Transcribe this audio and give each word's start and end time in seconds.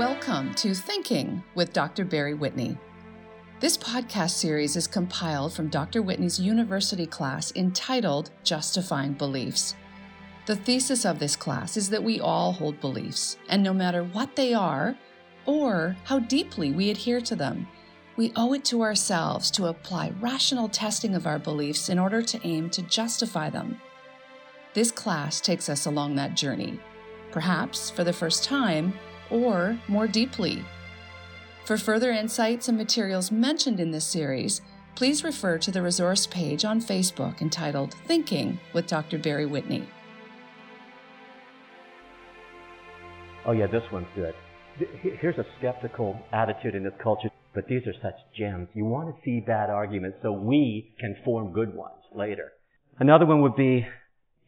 Welcome 0.00 0.54
to 0.54 0.72
Thinking 0.72 1.44
with 1.54 1.74
Dr. 1.74 2.06
Barry 2.06 2.32
Whitney. 2.32 2.78
This 3.60 3.76
podcast 3.76 4.30
series 4.30 4.74
is 4.74 4.86
compiled 4.86 5.52
from 5.52 5.68
Dr. 5.68 6.00
Whitney's 6.00 6.40
university 6.40 7.04
class 7.04 7.52
entitled 7.54 8.30
Justifying 8.42 9.12
Beliefs. 9.12 9.74
The 10.46 10.56
thesis 10.56 11.04
of 11.04 11.18
this 11.18 11.36
class 11.36 11.76
is 11.76 11.90
that 11.90 12.02
we 12.02 12.18
all 12.18 12.52
hold 12.52 12.80
beliefs, 12.80 13.36
and 13.50 13.62
no 13.62 13.74
matter 13.74 14.02
what 14.02 14.34
they 14.36 14.54
are 14.54 14.96
or 15.44 15.94
how 16.04 16.20
deeply 16.20 16.72
we 16.72 16.88
adhere 16.88 17.20
to 17.20 17.36
them, 17.36 17.68
we 18.16 18.32
owe 18.36 18.54
it 18.54 18.64
to 18.64 18.80
ourselves 18.80 19.50
to 19.50 19.66
apply 19.66 20.14
rational 20.18 20.70
testing 20.70 21.14
of 21.14 21.26
our 21.26 21.38
beliefs 21.38 21.90
in 21.90 21.98
order 21.98 22.22
to 22.22 22.40
aim 22.42 22.70
to 22.70 22.80
justify 22.84 23.50
them. 23.50 23.78
This 24.72 24.90
class 24.90 25.42
takes 25.42 25.68
us 25.68 25.84
along 25.84 26.14
that 26.14 26.36
journey, 26.36 26.80
perhaps 27.32 27.90
for 27.90 28.02
the 28.02 28.14
first 28.14 28.44
time 28.44 28.94
or 29.30 29.78
more 29.88 30.06
deeply. 30.06 30.64
For 31.64 31.76
further 31.76 32.10
insights 32.10 32.68
and 32.68 32.76
materials 32.76 33.30
mentioned 33.30 33.80
in 33.80 33.90
this 33.90 34.04
series, 34.04 34.60
please 34.94 35.22
refer 35.22 35.58
to 35.58 35.70
the 35.70 35.82
resource 35.82 36.26
page 36.26 36.64
on 36.64 36.80
Facebook 36.80 37.40
entitled 37.40 37.94
Thinking 38.06 38.58
with 38.72 38.86
Dr. 38.86 39.18
Barry 39.18 39.46
Whitney. 39.46 39.88
Oh, 43.46 43.52
yeah, 43.52 43.66
this 43.66 43.82
one's 43.92 44.08
good. 44.14 44.34
Here's 45.20 45.38
a 45.38 45.46
skeptical 45.58 46.18
attitude 46.32 46.74
in 46.74 46.84
this 46.84 46.92
culture, 47.02 47.30
but 47.54 47.66
these 47.66 47.86
are 47.86 47.94
such 48.02 48.14
gems. 48.36 48.68
You 48.74 48.84
want 48.84 49.14
to 49.14 49.22
see 49.24 49.40
bad 49.40 49.70
arguments 49.70 50.18
so 50.22 50.32
we 50.32 50.94
can 50.98 51.16
form 51.24 51.52
good 51.52 51.74
ones 51.74 52.02
later. 52.14 52.52
Another 52.98 53.26
one 53.26 53.42
would 53.42 53.56
be 53.56 53.86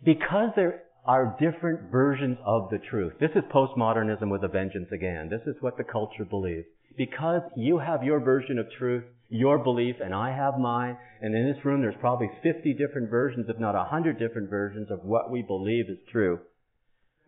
because 0.04 0.50
there 0.56 0.82
are 1.04 1.36
different 1.40 1.90
versions 1.90 2.38
of 2.44 2.70
the 2.70 2.78
truth. 2.78 3.14
This 3.18 3.30
is 3.34 3.42
postmodernism 3.52 4.30
with 4.30 4.44
a 4.44 4.48
vengeance 4.48 4.88
again. 4.92 5.28
This 5.28 5.42
is 5.46 5.60
what 5.60 5.76
the 5.76 5.84
culture 5.84 6.24
believes. 6.24 6.66
Because 6.96 7.42
you 7.56 7.78
have 7.78 8.04
your 8.04 8.20
version 8.20 8.58
of 8.58 8.66
truth, 8.78 9.04
your 9.28 9.58
belief, 9.58 9.96
and 10.02 10.14
I 10.14 10.30
have 10.30 10.58
mine, 10.58 10.96
and 11.20 11.34
in 11.34 11.50
this 11.50 11.64
room 11.64 11.80
there's 11.80 11.94
probably 12.00 12.30
50 12.42 12.74
different 12.74 13.10
versions, 13.10 13.46
if 13.48 13.58
not 13.58 13.74
100 13.74 14.18
different 14.18 14.50
versions 14.50 14.90
of 14.90 15.02
what 15.02 15.30
we 15.30 15.42
believe 15.42 15.86
is 15.88 15.98
true. 16.10 16.38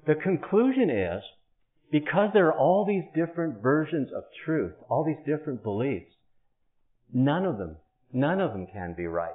The 0.06 0.14
conclusion 0.14 0.90
is 0.90 1.22
because 1.90 2.30
there 2.32 2.48
are 2.48 2.58
all 2.58 2.84
these 2.84 3.04
different 3.14 3.62
versions 3.62 4.10
of 4.14 4.24
truth, 4.44 4.74
all 4.88 5.04
these 5.04 5.24
different 5.26 5.62
beliefs, 5.62 6.12
none 7.12 7.46
of 7.46 7.58
them, 7.58 7.76
none 8.12 8.40
of 8.40 8.52
them 8.52 8.66
can 8.72 8.94
be 8.96 9.06
right. 9.06 9.32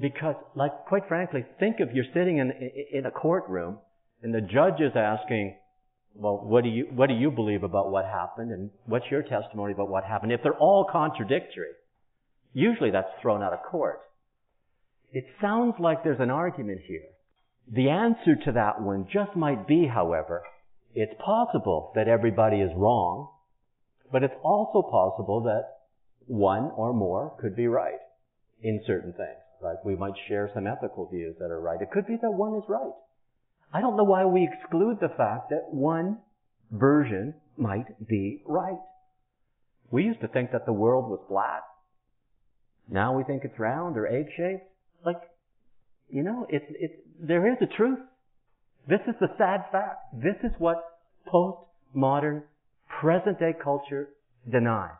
Because, 0.00 0.36
like, 0.54 0.72
quite 0.86 1.08
frankly, 1.08 1.44
think 1.58 1.80
of 1.80 1.92
you're 1.92 2.04
sitting 2.12 2.38
in, 2.38 2.52
in 2.92 3.06
a 3.06 3.10
courtroom 3.10 3.78
and 4.22 4.34
the 4.34 4.40
judge 4.40 4.80
is 4.80 4.92
asking, 4.94 5.56
well, 6.14 6.38
what 6.42 6.64
do 6.64 6.70
you, 6.70 6.86
what 6.94 7.08
do 7.08 7.14
you 7.14 7.30
believe 7.30 7.62
about 7.62 7.90
what 7.90 8.04
happened 8.04 8.50
and 8.52 8.70
what's 8.86 9.06
your 9.10 9.22
testimony 9.22 9.72
about 9.72 9.88
what 9.88 10.04
happened? 10.04 10.32
If 10.32 10.42
they're 10.42 10.54
all 10.54 10.86
contradictory, 10.90 11.72
usually 12.52 12.90
that's 12.90 13.08
thrown 13.22 13.42
out 13.42 13.52
of 13.52 13.62
court. 13.70 14.00
It 15.12 15.24
sounds 15.40 15.74
like 15.78 16.04
there's 16.04 16.20
an 16.20 16.30
argument 16.30 16.80
here. 16.86 17.08
The 17.72 17.88
answer 17.88 18.36
to 18.44 18.52
that 18.52 18.80
one 18.80 19.08
just 19.12 19.34
might 19.34 19.66
be, 19.66 19.86
however, 19.86 20.42
it's 20.94 21.14
possible 21.24 21.92
that 21.94 22.08
everybody 22.08 22.60
is 22.60 22.70
wrong, 22.76 23.28
but 24.12 24.22
it's 24.22 24.34
also 24.42 24.82
possible 24.82 25.42
that 25.42 25.64
one 26.26 26.70
or 26.76 26.92
more 26.92 27.34
could 27.40 27.56
be 27.56 27.66
right 27.66 27.98
in 28.62 28.82
certain 28.86 29.12
things. 29.12 29.45
Like 29.62 29.84
we 29.84 29.96
might 29.96 30.14
share 30.28 30.50
some 30.54 30.66
ethical 30.66 31.08
views 31.08 31.36
that 31.38 31.50
are 31.50 31.60
right. 31.60 31.80
It 31.80 31.90
could 31.90 32.06
be 32.06 32.16
that 32.20 32.30
one 32.30 32.54
is 32.56 32.64
right. 32.68 32.92
I 33.72 33.80
don't 33.80 33.96
know 33.96 34.04
why 34.04 34.24
we 34.24 34.48
exclude 34.50 34.98
the 35.00 35.08
fact 35.16 35.50
that 35.50 35.68
one 35.70 36.18
version 36.70 37.34
might 37.56 38.06
be 38.06 38.42
right. 38.46 38.78
We 39.90 40.04
used 40.04 40.20
to 40.20 40.28
think 40.28 40.52
that 40.52 40.66
the 40.66 40.72
world 40.72 41.08
was 41.08 41.20
flat. 41.28 41.62
Now 42.88 43.16
we 43.16 43.24
think 43.24 43.42
it's 43.44 43.58
round 43.58 43.96
or 43.96 44.06
egg 44.06 44.26
shaped. 44.36 44.64
Like, 45.04 45.20
you 46.08 46.22
know, 46.22 46.46
it's, 46.48 46.64
it's, 46.68 46.94
there 47.20 47.50
is 47.50 47.58
a 47.60 47.76
truth. 47.76 47.98
This 48.88 49.00
is 49.08 49.14
the 49.20 49.28
sad 49.38 49.64
fact. 49.72 49.98
This 50.12 50.36
is 50.44 50.52
what 50.58 50.76
postmodern, 51.32 52.42
present 53.00 53.38
day 53.38 53.54
culture 53.62 54.10
denies. 54.50 54.90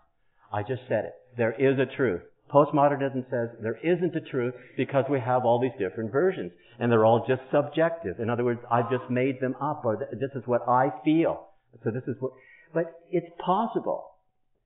I 0.52 0.62
just 0.62 0.82
said 0.88 1.04
it. 1.04 1.14
There 1.36 1.52
is 1.52 1.78
a 1.78 1.86
truth. 1.96 2.22
Postmodernism 2.52 3.28
says 3.30 3.48
there 3.60 3.78
isn't 3.82 4.14
a 4.14 4.20
truth 4.20 4.54
because 4.76 5.04
we 5.10 5.18
have 5.18 5.44
all 5.44 5.60
these 5.60 5.76
different 5.78 6.12
versions 6.12 6.52
and 6.78 6.92
they're 6.92 7.04
all 7.04 7.24
just 7.26 7.42
subjective. 7.50 8.20
In 8.20 8.30
other 8.30 8.44
words, 8.44 8.60
I've 8.70 8.90
just 8.90 9.10
made 9.10 9.40
them 9.40 9.56
up 9.60 9.84
or 9.84 9.96
this 9.96 10.30
is 10.34 10.42
what 10.46 10.62
I 10.68 10.90
feel. 11.04 11.48
So 11.82 11.90
this 11.90 12.04
is 12.06 12.16
what, 12.20 12.32
but 12.72 12.84
it's 13.10 13.26
possible. 13.44 14.12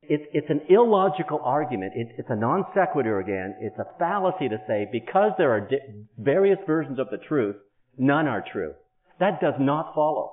It's, 0.03 0.25
it's 0.33 0.51
an 0.51 0.63
illogical 0.69 1.41
argument. 1.43 1.93
It, 1.95 2.09
it's 2.19 2.29
a 2.31 2.37
non 2.37 2.65
sequitur 2.75 3.21
again. 3.21 3.57
It's 3.61 3.79
a 3.79 3.87
fallacy 3.99 4.49
to 4.49 4.59
say 4.67 4.89
because 4.91 5.33
there 5.39 5.51
are 5.51 5.61
di- 5.61 6.05
various 6.19 6.59
versions 6.67 6.99
of 6.99 7.09
the 7.11 7.19
truth, 7.19 7.57
none 7.97 8.27
are 8.27 8.45
true. 8.53 8.75
That 9.21 9.41
does 9.41 9.55
not 9.59 9.95
follow. 9.95 10.33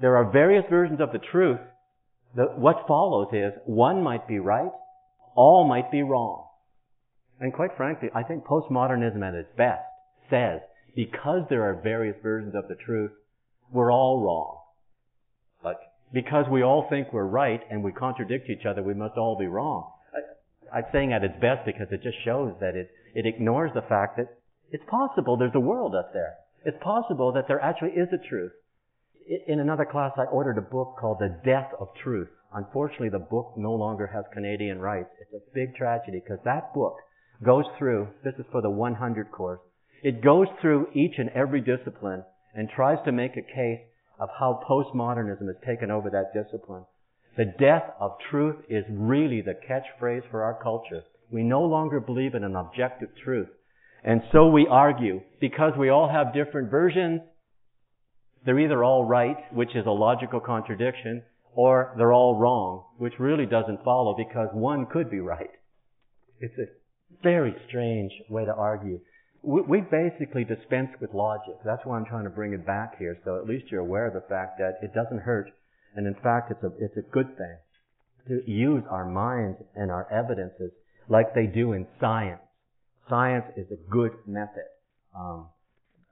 There 0.00 0.16
are 0.16 0.30
various 0.30 0.64
versions 0.70 1.00
of 1.00 1.12
the 1.12 1.18
truth. 1.18 1.58
The, 2.36 2.44
what 2.44 2.84
follows 2.86 3.28
is 3.32 3.52
one 3.64 4.02
might 4.02 4.28
be 4.28 4.38
right, 4.38 4.70
all 5.34 5.66
might 5.66 5.90
be 5.90 6.02
wrong. 6.02 6.47
And 7.40 7.52
quite 7.52 7.76
frankly, 7.76 8.08
I 8.14 8.22
think 8.22 8.44
postmodernism 8.44 9.26
at 9.26 9.34
its 9.34 9.50
best 9.56 9.82
says 10.30 10.60
because 10.94 11.42
there 11.48 11.62
are 11.62 11.80
various 11.80 12.16
versions 12.22 12.54
of 12.54 12.68
the 12.68 12.74
truth, 12.74 13.12
we're 13.70 13.92
all 13.92 14.22
wrong. 14.24 14.58
Like, 15.62 15.78
because 16.12 16.46
we 16.50 16.62
all 16.62 16.86
think 16.88 17.12
we're 17.12 17.24
right 17.24 17.60
and 17.70 17.84
we 17.84 17.92
contradict 17.92 18.48
each 18.50 18.66
other, 18.66 18.82
we 18.82 18.94
must 18.94 19.16
all 19.16 19.36
be 19.38 19.46
wrong. 19.46 19.92
I, 20.12 20.78
I'm 20.78 20.84
saying 20.92 21.12
at 21.12 21.22
its 21.22 21.40
best 21.40 21.64
because 21.66 21.88
it 21.92 22.02
just 22.02 22.16
shows 22.24 22.54
that 22.60 22.74
it, 22.74 22.90
it 23.14 23.26
ignores 23.26 23.70
the 23.74 23.82
fact 23.82 24.16
that 24.16 24.38
it's 24.70 24.84
possible 24.90 25.36
there's 25.36 25.54
a 25.54 25.60
world 25.60 25.94
up 25.94 26.12
there. 26.12 26.34
It's 26.64 26.82
possible 26.82 27.32
that 27.32 27.46
there 27.46 27.60
actually 27.60 27.92
is 27.92 28.08
a 28.12 28.28
truth. 28.28 28.52
In 29.46 29.60
another 29.60 29.84
class, 29.84 30.12
I 30.16 30.24
ordered 30.24 30.58
a 30.58 30.62
book 30.62 30.96
called 30.98 31.18
The 31.20 31.38
Death 31.44 31.70
of 31.78 31.88
Truth. 32.02 32.28
Unfortunately, 32.52 33.10
the 33.10 33.18
book 33.18 33.52
no 33.56 33.74
longer 33.74 34.06
has 34.06 34.24
Canadian 34.32 34.78
rights. 34.78 35.10
It's 35.20 35.34
a 35.34 35.54
big 35.54 35.76
tragedy 35.76 36.20
because 36.24 36.42
that 36.44 36.72
book 36.74 36.96
goes 37.44 37.64
through, 37.78 38.08
this 38.24 38.34
is 38.38 38.46
for 38.50 38.62
the 38.62 38.70
100 38.70 39.30
course, 39.30 39.60
it 40.02 40.22
goes 40.22 40.46
through 40.60 40.88
each 40.94 41.14
and 41.18 41.30
every 41.30 41.60
discipline 41.60 42.24
and 42.54 42.68
tries 42.68 42.98
to 43.04 43.12
make 43.12 43.32
a 43.36 43.42
case 43.42 43.80
of 44.18 44.28
how 44.38 44.60
postmodernism 44.68 45.46
has 45.46 45.56
taken 45.66 45.90
over 45.90 46.10
that 46.10 46.32
discipline. 46.34 46.84
The 47.36 47.54
death 47.58 47.94
of 48.00 48.12
truth 48.30 48.56
is 48.68 48.84
really 48.90 49.40
the 49.40 49.54
catchphrase 49.54 50.28
for 50.30 50.42
our 50.42 50.60
culture. 50.60 51.02
We 51.30 51.42
no 51.42 51.62
longer 51.62 52.00
believe 52.00 52.34
in 52.34 52.42
an 52.42 52.56
objective 52.56 53.10
truth. 53.22 53.48
And 54.02 54.22
so 54.32 54.48
we 54.48 54.66
argue, 54.68 55.20
because 55.40 55.72
we 55.78 55.88
all 55.88 56.08
have 56.08 56.34
different 56.34 56.70
versions, 56.70 57.20
they're 58.44 58.58
either 58.58 58.82
all 58.82 59.04
right, 59.04 59.36
which 59.52 59.74
is 59.74 59.86
a 59.86 59.90
logical 59.90 60.40
contradiction, 60.40 61.22
or 61.54 61.94
they're 61.96 62.12
all 62.12 62.38
wrong, 62.38 62.84
which 62.98 63.14
really 63.18 63.46
doesn't 63.46 63.84
follow 63.84 64.14
because 64.16 64.48
one 64.52 64.86
could 64.86 65.10
be 65.10 65.20
right. 65.20 65.50
It's 66.40 66.54
a 66.58 66.66
very 67.22 67.54
strange 67.68 68.12
way 68.28 68.44
to 68.44 68.54
argue. 68.54 69.00
We, 69.42 69.62
we 69.62 69.80
basically 69.80 70.44
dispense 70.44 70.90
with 71.00 71.14
logic. 71.14 71.54
That's 71.64 71.84
why 71.84 71.96
I'm 71.96 72.04
trying 72.04 72.24
to 72.24 72.30
bring 72.30 72.52
it 72.52 72.66
back 72.66 72.98
here, 72.98 73.18
so 73.24 73.38
at 73.38 73.46
least 73.46 73.70
you're 73.70 73.80
aware 73.80 74.06
of 74.06 74.14
the 74.14 74.28
fact 74.28 74.58
that 74.58 74.78
it 74.82 74.92
doesn't 74.94 75.20
hurt, 75.22 75.50
and 75.94 76.06
in 76.06 76.14
fact, 76.14 76.50
it's 76.50 76.62
a 76.62 76.70
it's 76.78 76.96
a 76.96 77.10
good 77.10 77.36
thing 77.36 77.56
to 78.28 78.50
use 78.50 78.84
our 78.90 79.06
minds 79.06 79.58
and 79.74 79.90
our 79.90 80.06
evidences 80.12 80.70
like 81.08 81.34
they 81.34 81.46
do 81.46 81.72
in 81.72 81.86
science. 82.00 82.40
Science 83.08 83.46
is 83.56 83.66
a 83.72 83.90
good 83.90 84.12
method, 84.26 84.68
um, 85.16 85.48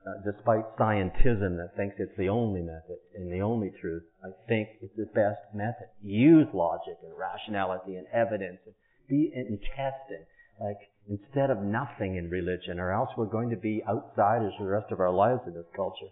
uh, 0.06 0.12
despite 0.25 0.65
scientism 0.79 1.59
that 1.59 1.73
thinks 1.76 1.97
it's 1.99 2.17
the 2.17 2.29
only 2.29 2.62
method 2.62 2.97
and 3.15 3.31
the 3.31 3.41
only 3.41 3.71
truth. 3.81 4.03
I 4.25 4.29
think 4.49 4.69
it's 4.81 4.97
the 4.97 5.05
best 5.15 5.43
method. 5.53 5.88
Use 6.03 6.47
logic 6.55 6.97
and 7.03 7.12
rationality 7.19 7.97
and 7.97 8.06
evidence 8.15 8.61
and 8.65 8.75
be 9.09 9.31
in 9.35 9.59
testing 9.76 10.25
like 10.61 10.79
instead 11.08 11.50
of 11.50 11.62
nothing 11.62 12.17
in 12.17 12.31
religion, 12.31 12.79
or 12.79 12.93
else 12.93 13.11
we're 13.17 13.26
going 13.26 13.50
to 13.50 13.56
be 13.56 13.82
outsiders 13.88 14.53
for 14.58 14.64
the 14.64 14.70
rest 14.70 14.91
of 14.91 15.00
our 15.00 15.12
lives 15.12 15.41
in 15.47 15.55
this 15.55 15.67
culture. 15.75 16.11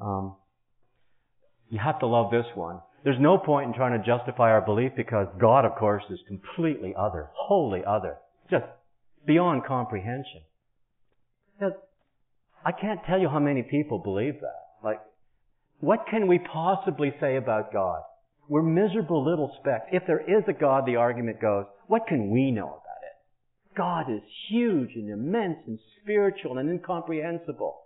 Um, 0.00 0.36
you 1.68 1.78
have 1.78 1.98
to 2.00 2.06
love 2.06 2.30
this 2.30 2.46
one. 2.54 2.80
There's 3.04 3.20
no 3.20 3.38
point 3.38 3.68
in 3.68 3.74
trying 3.74 3.98
to 3.98 4.06
justify 4.06 4.50
our 4.50 4.60
belief 4.60 4.92
because 4.96 5.26
God, 5.40 5.64
of 5.64 5.74
course, 5.76 6.04
is 6.10 6.18
completely 6.28 6.94
other, 6.98 7.30
wholly 7.32 7.82
other, 7.86 8.16
just 8.50 8.64
beyond 9.26 9.64
comprehension. 9.64 10.42
Now, 11.60 11.72
I 12.64 12.72
can't 12.72 13.00
tell 13.06 13.18
you 13.18 13.28
how 13.28 13.38
many 13.38 13.62
people 13.62 13.98
believe 13.98 14.40
that. 14.40 14.84
Like, 14.84 15.00
what 15.80 16.06
can 16.10 16.26
we 16.26 16.38
possibly 16.38 17.14
say 17.20 17.36
about 17.36 17.72
God? 17.72 18.02
We're 18.48 18.62
miserable 18.62 19.24
little 19.24 19.56
specks. 19.60 19.86
If 19.92 20.02
there 20.06 20.20
is 20.20 20.44
a 20.48 20.52
God, 20.52 20.84
the 20.84 20.96
argument 20.96 21.40
goes, 21.40 21.66
what 21.86 22.06
can 22.06 22.30
we 22.30 22.50
know 22.50 22.66
about 22.66 22.89
God 23.76 24.10
is 24.10 24.22
huge 24.48 24.90
and 24.94 25.10
immense 25.10 25.58
and 25.66 25.78
spiritual 26.02 26.58
and 26.58 26.68
incomprehensible. 26.68 27.82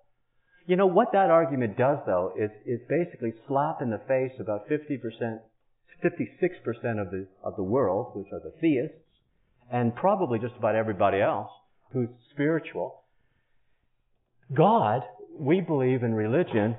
You 0.67 0.77
know, 0.77 0.87
what 0.87 1.13
that 1.13 1.31
argument 1.31 1.77
does 1.77 1.99
though 2.07 2.33
is, 2.39 2.51
is 2.65 2.81
basically 2.89 3.35
slap 3.47 3.83
in 3.83 3.91
the 3.91 4.01
face 4.09 4.33
about 4.41 4.69
50%, 4.69 5.41
56% 6.03 7.01
of 7.01 7.11
the, 7.11 7.27
of 7.43 7.57
the 7.57 7.63
world, 7.63 8.13
which 8.15 8.29
are 8.33 8.41
the 8.41 8.55
theists, 8.61 8.97
and 9.71 9.95
probably 9.95 10.39
just 10.39 10.55
about 10.59 10.75
everybody 10.75 11.21
else 11.21 11.51
who's 11.93 12.09
spiritual. 12.33 13.03
God, 14.55 15.03
we 15.39 15.61
believe 15.61 16.03
in 16.03 16.15
religion, 16.15 16.77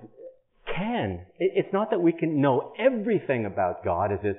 can. 0.75 1.25
It's 1.39 1.71
not 1.73 1.91
that 1.91 2.01
we 2.01 2.11
can 2.11 2.41
know 2.41 2.73
everything 2.79 3.45
about 3.45 3.83
God 3.83 4.11
as 4.11 4.19
if, 4.23 4.37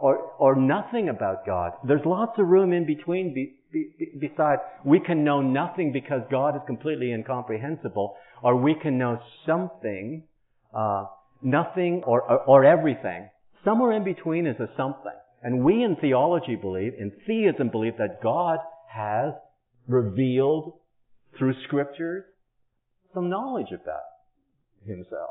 or, 0.00 0.16
or 0.38 0.56
nothing 0.56 1.08
about 1.08 1.46
God. 1.46 1.72
There's 1.86 2.04
lots 2.04 2.38
of 2.38 2.46
room 2.46 2.72
in 2.72 2.86
between 2.86 3.34
be, 3.34 3.55
besides 3.72 4.62
we 4.84 5.00
can 5.00 5.24
know 5.24 5.40
nothing 5.40 5.92
because 5.92 6.22
God 6.30 6.56
is 6.56 6.62
completely 6.66 7.12
incomprehensible, 7.12 8.16
or 8.42 8.56
we 8.56 8.74
can 8.74 8.98
know 8.98 9.18
something, 9.46 10.24
uh, 10.74 11.04
nothing 11.42 12.02
or, 12.06 12.22
or, 12.22 12.38
or 12.42 12.64
everything. 12.64 13.28
Somewhere 13.64 13.92
in 13.92 14.04
between 14.04 14.46
is 14.46 14.56
a 14.60 14.68
something. 14.76 15.12
And 15.42 15.64
we 15.64 15.82
in 15.82 15.96
theology 15.96 16.56
believe, 16.56 16.94
in 16.98 17.12
theism 17.26 17.68
believe 17.70 17.98
that 17.98 18.22
God 18.22 18.58
has 18.88 19.32
revealed 19.86 20.74
through 21.38 21.54
scriptures 21.64 22.24
some 23.14 23.30
knowledge 23.30 23.72
about 23.72 24.00
himself. 24.86 25.30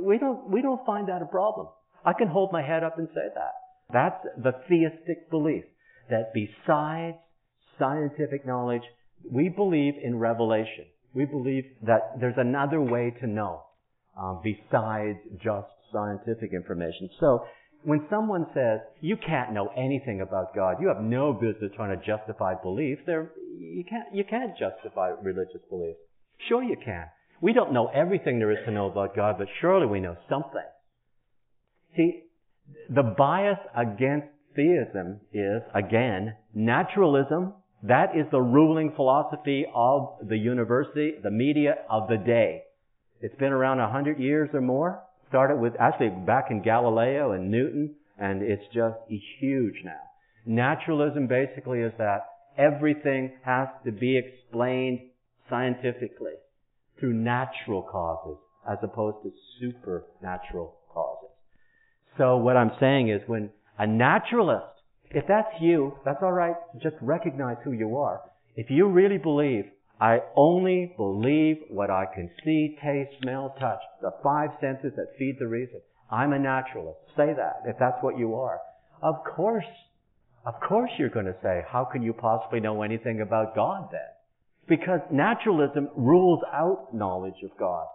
We 0.00 0.18
don't, 0.18 0.50
we 0.50 0.62
don't 0.62 0.84
find 0.84 1.08
that 1.08 1.22
a 1.22 1.26
problem. 1.26 1.68
I 2.04 2.12
can 2.12 2.28
hold 2.28 2.52
my 2.52 2.62
head 2.62 2.84
up 2.84 2.98
and 2.98 3.08
say 3.08 3.28
that. 3.34 3.52
That's 3.92 4.26
the 4.36 4.52
theistic 4.68 5.30
belief 5.30 5.64
that 6.10 6.32
besides 6.34 7.16
scientific 7.78 8.46
knowledge, 8.46 8.82
we 9.30 9.48
believe 9.48 9.94
in 10.02 10.18
revelation. 10.18 10.86
We 11.14 11.24
believe 11.24 11.64
that 11.86 12.20
there's 12.20 12.36
another 12.36 12.80
way 12.80 13.14
to 13.20 13.26
know 13.26 13.62
um, 14.20 14.40
besides 14.42 15.18
just 15.42 15.68
scientific 15.92 16.52
information. 16.52 17.08
So 17.20 17.44
when 17.84 18.06
someone 18.10 18.46
says 18.54 18.80
you 19.00 19.16
can't 19.16 19.52
know 19.52 19.68
anything 19.76 20.20
about 20.20 20.54
God, 20.54 20.76
you 20.80 20.88
have 20.88 21.00
no 21.02 21.32
business 21.32 21.70
trying 21.76 21.98
to 21.98 22.04
justify 22.04 22.54
belief. 22.60 22.98
There, 23.06 23.30
you 23.58 23.84
can't 23.88 24.14
you 24.14 24.24
can't 24.24 24.52
justify 24.58 25.10
religious 25.22 25.62
belief. 25.70 25.96
Sure, 26.48 26.62
you 26.62 26.76
can. 26.84 27.06
We 27.40 27.52
don't 27.52 27.72
know 27.72 27.88
everything 27.94 28.38
there 28.38 28.50
is 28.50 28.58
to 28.64 28.72
know 28.72 28.90
about 28.90 29.14
God, 29.14 29.36
but 29.38 29.46
surely 29.60 29.86
we 29.86 30.00
know 30.00 30.16
something. 30.28 30.64
See, 31.96 32.24
the 32.88 33.02
bias 33.02 33.58
against 33.76 34.28
theism 34.54 35.20
is 35.32 35.62
again 35.74 36.34
naturalism. 36.54 37.54
That 37.82 38.16
is 38.16 38.26
the 38.30 38.40
ruling 38.40 38.92
philosophy 38.96 39.66
of 39.74 40.16
the 40.22 40.36
university, 40.36 41.14
the 41.22 41.30
media 41.30 41.76
of 41.90 42.08
the 42.08 42.16
day. 42.16 42.62
It's 43.20 43.36
been 43.36 43.52
around 43.52 43.80
a 43.80 43.90
hundred 43.90 44.18
years 44.18 44.50
or 44.52 44.60
more. 44.60 45.02
Started 45.28 45.58
with 45.58 45.74
actually 45.80 46.10
back 46.10 46.46
in 46.50 46.62
Galileo 46.62 47.32
and 47.32 47.50
Newton, 47.50 47.94
and 48.18 48.42
it's 48.42 48.62
just 48.72 48.96
huge 49.40 49.74
now. 49.84 50.00
Naturalism 50.46 51.26
basically 51.26 51.80
is 51.80 51.92
that 51.98 52.26
everything 52.56 53.32
has 53.44 53.68
to 53.84 53.92
be 53.92 54.16
explained 54.16 55.00
scientifically 55.50 56.34
through 56.98 57.12
natural 57.12 57.82
causes 57.82 58.38
as 58.68 58.78
opposed 58.82 59.18
to 59.22 59.32
supernatural 59.60 60.76
causes. 60.92 61.30
So 62.16 62.36
what 62.38 62.56
I'm 62.56 62.72
saying 62.80 63.08
is 63.10 63.20
when 63.26 63.50
a 63.78 63.86
naturalist, 63.86 64.75
if 65.10 65.24
that's 65.26 65.60
you, 65.60 65.94
that's 66.04 66.22
alright, 66.22 66.56
just 66.82 66.96
recognize 67.00 67.56
who 67.64 67.72
you 67.72 67.96
are. 67.96 68.20
If 68.56 68.70
you 68.70 68.88
really 68.88 69.18
believe 69.18 69.66
I 70.00 70.18
only 70.36 70.92
believe 70.96 71.56
what 71.68 71.90
I 71.90 72.04
can 72.04 72.30
see, 72.44 72.76
taste, 72.82 73.12
smell, 73.22 73.54
touch. 73.58 73.80
The 74.02 74.12
five 74.22 74.50
senses 74.60 74.92
that 74.96 75.16
feed 75.18 75.36
the 75.38 75.46
reason. 75.46 75.80
I'm 76.10 76.32
a 76.32 76.38
naturalist. 76.38 76.98
Say 77.16 77.32
that 77.34 77.62
if 77.64 77.76
that's 77.78 78.02
what 78.02 78.18
you 78.18 78.34
are. 78.34 78.60
Of 79.02 79.16
course, 79.24 79.64
of 80.44 80.54
course 80.60 80.90
you're 80.98 81.08
going 81.08 81.26
to 81.26 81.36
say, 81.42 81.62
how 81.66 81.84
can 81.84 82.02
you 82.02 82.12
possibly 82.12 82.60
know 82.60 82.82
anything 82.82 83.22
about 83.22 83.54
God 83.54 83.88
then? 83.90 84.00
Because 84.68 85.00
naturalism 85.10 85.88
rules 85.96 86.40
out 86.52 86.92
knowledge 86.92 87.42
of 87.42 87.56
God. 87.58 87.86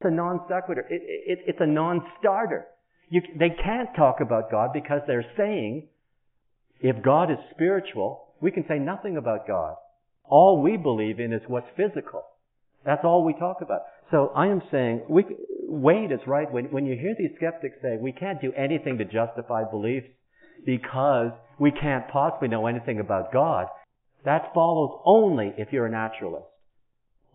It's 0.00 0.08
a 0.08 0.14
non 0.14 0.40
sequitur. 0.48 0.86
It, 0.88 1.02
it, 1.02 1.38
it's 1.46 1.60
a 1.60 1.66
non-starter. 1.66 2.66
You, 3.08 3.22
they 3.38 3.50
can't 3.50 3.88
talk 3.96 4.20
about 4.20 4.50
God 4.50 4.70
because 4.72 5.00
they're 5.06 5.26
saying, 5.36 5.88
if 6.80 7.02
God 7.02 7.30
is 7.30 7.38
spiritual, 7.50 8.34
we 8.40 8.50
can 8.50 8.64
say 8.68 8.78
nothing 8.78 9.16
about 9.16 9.46
God. 9.46 9.76
All 10.24 10.60
we 10.62 10.76
believe 10.76 11.20
in 11.20 11.32
is 11.32 11.42
what's 11.46 11.68
physical. 11.76 12.22
That's 12.84 13.04
all 13.04 13.24
we 13.24 13.34
talk 13.34 13.58
about. 13.62 13.82
So 14.10 14.30
I 14.34 14.46
am 14.46 14.62
saying, 14.70 15.02
we, 15.08 15.24
Wade 15.68 16.12
is 16.12 16.20
right. 16.26 16.50
When, 16.50 16.66
when 16.66 16.86
you 16.86 16.96
hear 16.96 17.14
these 17.18 17.36
skeptics 17.36 17.76
say, 17.82 17.96
we 18.00 18.12
can't 18.12 18.40
do 18.40 18.52
anything 18.52 18.98
to 18.98 19.04
justify 19.04 19.64
beliefs 19.68 20.06
because 20.64 21.32
we 21.58 21.72
can't 21.72 22.08
possibly 22.08 22.48
know 22.48 22.66
anything 22.66 23.00
about 23.00 23.32
God, 23.32 23.66
that 24.24 24.52
follows 24.54 25.00
only 25.04 25.52
if 25.56 25.68
you're 25.72 25.86
a 25.86 25.90
naturalist. 25.90 26.46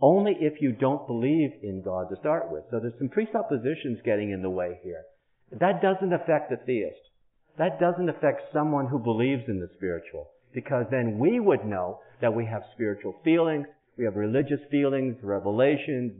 Only 0.01 0.35
if 0.39 0.61
you 0.61 0.71
don't 0.71 1.05
believe 1.07 1.51
in 1.61 1.83
God 1.83 2.07
to 2.09 2.19
start 2.19 2.51
with. 2.51 2.63
So 2.71 2.79
there's 2.79 2.97
some 2.97 3.09
presuppositions 3.09 3.99
getting 4.03 4.31
in 4.31 4.41
the 4.41 4.49
way 4.49 4.79
here. 4.83 5.03
That 5.51 5.81
doesn't 5.81 6.13
affect 6.13 6.49
the 6.49 6.57
theist. 6.57 7.10
That 7.57 7.80
doesn't 7.80 8.09
affect 8.09 8.53
someone 8.53 8.88
who 8.88 9.00
believes 9.00 9.44
in 9.48 9.59
the 9.59 9.69
spiritual 9.75 10.30
because 10.53 10.86
then 10.92 11.19
we 11.19 11.39
would 11.39 11.65
know 11.65 12.00
that 12.21 12.33
we 12.33 12.45
have 12.45 12.63
spiritual 12.74 13.15
feelings, 13.24 13.68
we 13.98 14.06
have 14.06 14.15
religious 14.15 14.59
feelings, 14.69 15.18
revelations, 15.21 16.13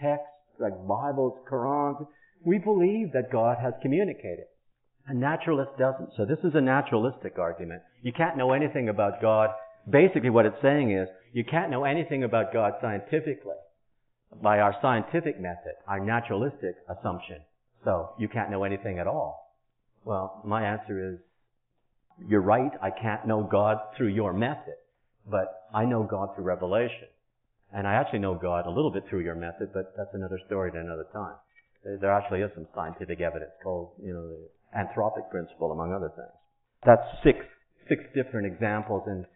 texts 0.00 0.28
like 0.58 0.72
Bibles, 0.86 1.38
Qurans. 1.50 2.06
We 2.44 2.58
believe 2.58 3.12
that 3.12 3.32
God 3.32 3.58
has 3.60 3.72
communicated. 3.82 4.46
A 5.08 5.14
naturalist 5.14 5.70
doesn't. 5.78 6.10
So 6.16 6.24
this 6.24 6.38
is 6.44 6.54
a 6.54 6.60
naturalistic 6.60 7.38
argument. 7.38 7.82
You 8.02 8.12
can't 8.12 8.36
know 8.36 8.52
anything 8.52 8.88
about 8.88 9.20
God. 9.20 9.50
Basically 9.88 10.30
what 10.30 10.46
it's 10.46 10.60
saying 10.62 10.92
is, 10.92 11.08
you 11.32 11.44
can't 11.44 11.70
know 11.70 11.84
anything 11.84 12.24
about 12.24 12.52
God 12.52 12.72
scientifically 12.80 13.54
by 14.42 14.58
our 14.58 14.74
scientific 14.82 15.40
method, 15.40 15.74
our 15.86 16.00
naturalistic 16.00 16.76
assumption. 16.88 17.38
So 17.84 18.10
you 18.18 18.28
can't 18.28 18.50
know 18.50 18.64
anything 18.64 18.98
at 18.98 19.06
all. 19.06 19.45
Well, 20.06 20.40
my 20.44 20.62
answer 20.62 21.14
is 21.14 21.18
you're 22.28 22.40
right, 22.40 22.70
I 22.80 22.90
can't 22.90 23.26
know 23.26 23.42
God 23.42 23.78
through 23.96 24.14
your 24.14 24.32
method, 24.32 24.78
but 25.28 25.64
I 25.74 25.84
know 25.84 26.04
God 26.04 26.28
through 26.34 26.44
revelation. 26.44 27.08
And 27.74 27.88
I 27.88 27.94
actually 27.94 28.20
know 28.20 28.36
God 28.36 28.66
a 28.66 28.70
little 28.70 28.92
bit 28.92 29.02
through 29.10 29.24
your 29.24 29.34
method, 29.34 29.70
but 29.74 29.92
that's 29.96 30.14
another 30.14 30.38
story 30.46 30.70
at 30.70 30.76
another 30.76 31.06
time. 31.12 31.34
There 32.00 32.12
actually 32.12 32.42
is 32.42 32.52
some 32.54 32.68
scientific 32.72 33.20
evidence 33.20 33.50
called, 33.64 33.94
you 34.00 34.14
know, 34.14 34.28
the 34.28 34.48
anthropic 34.78 35.28
principle, 35.28 35.72
among 35.72 35.92
other 35.92 36.12
things. 36.14 36.38
That's 36.84 37.02
six, 37.24 37.40
six 37.88 38.04
different 38.14 38.46
examples, 38.46 39.02
and 39.06 39.26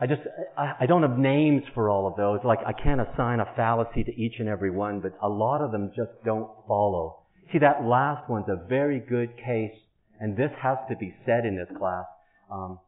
I 0.00 0.06
just, 0.06 0.22
I, 0.56 0.72
I 0.80 0.86
don't 0.86 1.02
have 1.02 1.18
names 1.18 1.62
for 1.74 1.90
all 1.90 2.06
of 2.06 2.16
those. 2.16 2.40
Like, 2.42 2.60
I 2.66 2.72
can't 2.72 3.02
assign 3.02 3.40
a 3.40 3.52
fallacy 3.54 4.02
to 4.04 4.14
each 4.14 4.36
and 4.38 4.48
every 4.48 4.70
one, 4.70 5.00
but 5.00 5.12
a 5.22 5.28
lot 5.28 5.60
of 5.60 5.72
them 5.72 5.92
just 5.94 6.12
don't 6.24 6.48
follow. 6.66 7.23
See, 7.54 7.60
that 7.60 7.84
last 7.84 8.28
one's 8.28 8.48
a 8.48 8.66
very 8.68 8.98
good 8.98 9.36
case 9.36 9.78
and 10.18 10.36
this 10.36 10.50
has 10.60 10.78
to 10.88 10.96
be 10.96 11.14
said 11.24 11.44
in 11.44 11.56
this 11.56 11.68
class. 11.78 12.06
Um, 12.50 12.80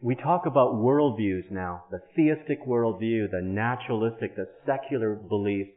we 0.00 0.16
talk 0.16 0.46
about 0.46 0.74
worldviews 0.74 1.50
now, 1.50 1.84
the 1.92 2.00
theistic 2.16 2.66
worldview, 2.66 3.30
the 3.30 3.40
naturalistic, 3.42 4.34
the 4.34 4.48
secular 4.66 5.14
belief. 5.14 5.68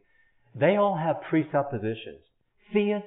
They 0.55 0.77
all 0.77 0.97
have 0.97 1.21
presuppositions. 1.29 2.21
Theists 2.73 3.05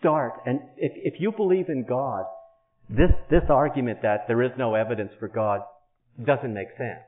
start, 0.00 0.40
and 0.46 0.60
if, 0.78 1.14
if 1.14 1.20
you 1.20 1.30
believe 1.30 1.68
in 1.68 1.84
God, 1.86 2.24
this, 2.88 3.10
this 3.30 3.42
argument 3.48 4.00
that 4.02 4.24
there 4.26 4.42
is 4.42 4.52
no 4.58 4.74
evidence 4.74 5.12
for 5.20 5.28
God 5.28 5.60
doesn't 6.24 6.54
make 6.54 6.68
sense. 6.78 7.04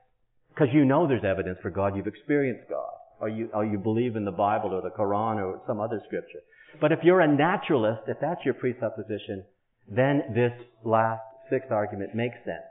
Because 0.50 0.68
you 0.72 0.84
know 0.84 1.08
there's 1.08 1.24
evidence 1.24 1.58
for 1.62 1.70
God, 1.70 1.96
you've 1.96 2.06
experienced 2.06 2.68
God, 2.68 2.92
or 3.20 3.28
you, 3.28 3.48
or 3.52 3.64
you 3.64 3.78
believe 3.78 4.14
in 4.14 4.24
the 4.24 4.30
Bible 4.30 4.74
or 4.74 4.82
the 4.82 4.90
Quran 4.90 5.36
or 5.36 5.60
some 5.66 5.80
other 5.80 6.00
scripture. 6.06 6.40
But 6.80 6.92
if 6.92 7.00
you're 7.02 7.20
a 7.20 7.28
naturalist, 7.28 8.02
if 8.06 8.18
that's 8.20 8.44
your 8.44 8.54
presupposition, 8.54 9.44
then 9.88 10.22
this 10.34 10.52
last 10.84 11.22
sixth 11.50 11.70
argument 11.70 12.14
makes 12.14 12.36
sense. 12.44 12.68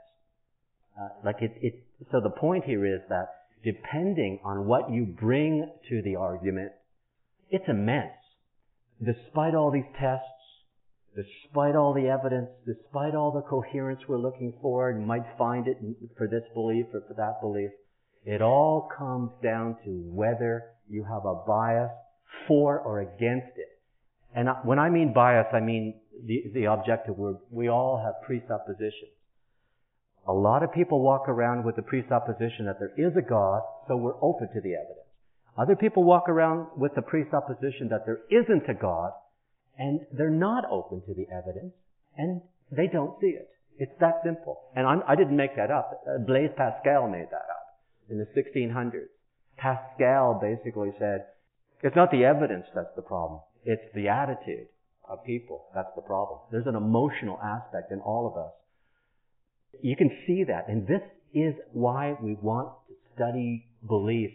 Uh, 0.98 1.08
like 1.24 1.36
it, 1.40 1.52
it, 1.60 1.74
so 2.10 2.20
the 2.20 2.30
point 2.30 2.64
here 2.64 2.86
is 2.86 3.00
that 3.08 3.26
depending 3.64 4.40
on 4.44 4.66
what 4.66 4.90
you 4.90 5.04
bring 5.04 5.68
to 5.88 6.02
the 6.02 6.16
argument, 6.16 6.72
it's 7.50 7.68
immense. 7.68 8.12
Despite 9.04 9.54
all 9.54 9.70
these 9.70 9.90
tests, 10.00 10.24
despite 11.14 11.74
all 11.76 11.94
the 11.94 12.08
evidence, 12.08 12.48
despite 12.66 13.14
all 13.14 13.32
the 13.32 13.48
coherence 13.48 14.00
we're 14.08 14.18
looking 14.18 14.54
for, 14.60 14.90
and 14.90 15.06
might 15.06 15.24
find 15.36 15.66
it 15.66 15.78
for 16.16 16.28
this 16.28 16.42
belief 16.54 16.86
or 16.92 17.02
for 17.06 17.14
that 17.14 17.40
belief, 17.40 17.70
it 18.24 18.42
all 18.42 18.88
comes 18.96 19.30
down 19.42 19.76
to 19.84 19.90
whether 20.12 20.64
you 20.88 21.04
have 21.04 21.24
a 21.24 21.42
bias 21.46 21.90
for 22.46 22.78
or 22.80 23.00
against 23.00 23.56
it. 23.56 23.77
And 24.34 24.48
when 24.64 24.78
I 24.78 24.90
mean 24.90 25.12
bias, 25.12 25.46
I 25.52 25.60
mean 25.60 26.00
the, 26.24 26.44
the 26.54 26.64
objective 26.64 27.16
word. 27.16 27.36
We 27.50 27.68
all 27.68 28.02
have 28.04 28.22
presuppositions. 28.26 29.12
A 30.26 30.32
lot 30.32 30.62
of 30.62 30.72
people 30.72 31.00
walk 31.00 31.28
around 31.28 31.64
with 31.64 31.76
the 31.76 31.82
presupposition 31.82 32.66
that 32.66 32.78
there 32.78 32.92
is 32.98 33.16
a 33.16 33.22
God, 33.22 33.62
so 33.88 33.96
we're 33.96 34.22
open 34.22 34.48
to 34.52 34.60
the 34.60 34.74
evidence. 34.74 35.08
Other 35.56 35.74
people 35.74 36.04
walk 36.04 36.28
around 36.28 36.68
with 36.76 36.94
the 36.94 37.02
presupposition 37.02 37.88
that 37.88 38.04
there 38.04 38.20
isn't 38.30 38.68
a 38.68 38.74
God, 38.74 39.12
and 39.78 40.00
they're 40.12 40.30
not 40.30 40.64
open 40.70 41.02
to 41.06 41.14
the 41.14 41.26
evidence, 41.34 41.72
And 42.16 42.42
they 42.70 42.86
don't 42.86 43.18
see 43.20 43.28
it. 43.28 43.48
It's 43.78 43.98
that 44.00 44.20
simple. 44.24 44.60
And 44.76 44.86
I'm, 44.86 45.02
I 45.08 45.14
did 45.14 45.28
not 45.28 45.36
make 45.36 45.56
that 45.56 45.70
up. 45.70 46.02
Uh, 46.06 46.18
Blaise 46.18 46.50
Pascal 46.56 47.08
made 47.08 47.28
that 47.30 47.46
up 47.48 47.80
in 48.10 48.18
the 48.18 48.26
1600s. 48.36 49.08
Pascal 49.56 50.38
basically 50.40 50.92
said, 50.98 51.26
it's 51.82 51.96
not 51.96 52.10
the 52.10 52.24
evidence 52.24 52.66
that's 52.74 52.94
the 52.96 53.02
problem. 53.02 53.40
It's 53.68 53.84
the 53.94 54.08
attitude 54.08 54.66
of 55.06 55.22
people 55.24 55.66
that's 55.74 55.94
the 55.94 56.00
problem. 56.00 56.40
There's 56.50 56.66
an 56.66 56.74
emotional 56.74 57.38
aspect 57.44 57.92
in 57.92 58.00
all 58.00 58.26
of 58.26 58.34
us. 58.34 58.52
You 59.82 59.94
can 59.94 60.10
see 60.26 60.44
that. 60.44 60.68
And 60.68 60.86
this 60.86 61.02
is 61.34 61.52
why 61.74 62.16
we 62.22 62.38
want 62.40 62.70
to 62.88 62.94
study 63.14 63.66
beliefs 63.86 64.32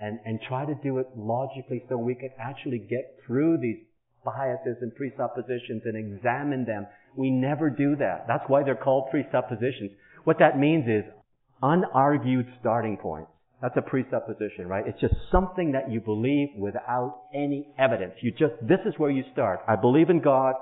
and, 0.00 0.20
and 0.24 0.38
try 0.46 0.64
to 0.64 0.76
do 0.80 0.98
it 0.98 1.08
logically 1.16 1.82
so 1.88 1.96
we 1.96 2.14
can 2.14 2.30
actually 2.38 2.78
get 2.78 3.18
through 3.26 3.58
these 3.58 3.78
biases 4.24 4.76
and 4.80 4.94
presuppositions 4.94 5.82
and 5.84 5.96
examine 5.96 6.64
them. 6.64 6.86
We 7.16 7.30
never 7.30 7.70
do 7.70 7.96
that. 7.96 8.26
That's 8.28 8.44
why 8.46 8.62
they're 8.62 8.76
called 8.76 9.10
presuppositions. 9.10 9.90
What 10.22 10.38
that 10.38 10.56
means 10.56 10.86
is 10.86 11.02
unargued 11.64 12.46
starting 12.60 12.96
points. 12.96 13.32
That's 13.60 13.76
a 13.76 13.82
presupposition, 13.82 14.68
right? 14.68 14.86
It's 14.86 15.00
just 15.00 15.14
something 15.32 15.72
that 15.72 15.90
you 15.90 16.00
believe 16.00 16.50
without 16.56 17.22
any 17.34 17.68
evidence. 17.78 18.14
You 18.20 18.30
just, 18.30 18.54
this 18.62 18.78
is 18.86 18.94
where 18.98 19.10
you 19.10 19.24
start. 19.32 19.60
I 19.66 19.74
believe 19.74 20.10
in 20.10 20.20
God, 20.20 20.54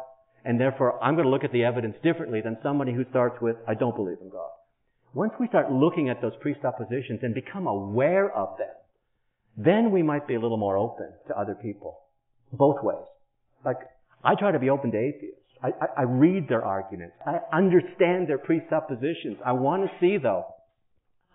and 0.45 0.59
therefore 0.59 1.03
I'm 1.03 1.15
going 1.15 1.27
to 1.27 1.31
look 1.31 1.45
at 1.45 1.53
the 1.53 1.65
evidence 1.65 1.97
differently 2.03 2.41
than 2.41 2.57
somebody 2.63 2.95
who 2.95 3.05
starts 3.11 3.37
with, 3.43 3.57
I 3.69 3.75
don't 3.75 3.95
believe 3.95 4.19
in 4.23 4.31
God. 4.31 4.49
Once 5.13 5.33
we 5.39 5.49
start 5.49 5.71
looking 5.71 6.09
at 6.09 6.23
those 6.23 6.33
presuppositions 6.41 7.21
and 7.23 7.35
become 7.35 7.67
aware 7.67 8.31
of 8.31 8.57
them, 8.59 8.69
then 9.57 9.91
we 9.91 10.03
might 10.03 10.27
be 10.27 10.35
a 10.35 10.41
little 10.41 10.59
more 10.59 10.77
open 10.77 11.11
to 11.29 11.39
other 11.39 11.55
people. 11.55 11.99
Both 12.53 12.83
ways. 12.83 13.07
Like, 13.65 13.79
I 14.25 14.35
try 14.35 14.53
to 14.53 14.59
be 14.59 14.71
open 14.71 14.93
to 14.93 14.99
atheists. 14.99 15.41
I, 15.63 15.69
I, 15.69 15.87
I 15.99 16.03
read 16.03 16.49
their 16.49 16.65
arguments. 16.65 17.17
I 17.27 17.39
understand 17.55 18.29
their 18.29 18.39
presuppositions. 18.39 19.39
I 19.45 19.53
want 19.53 19.85
to 19.85 19.91
see, 20.01 20.19
though, 20.19 20.45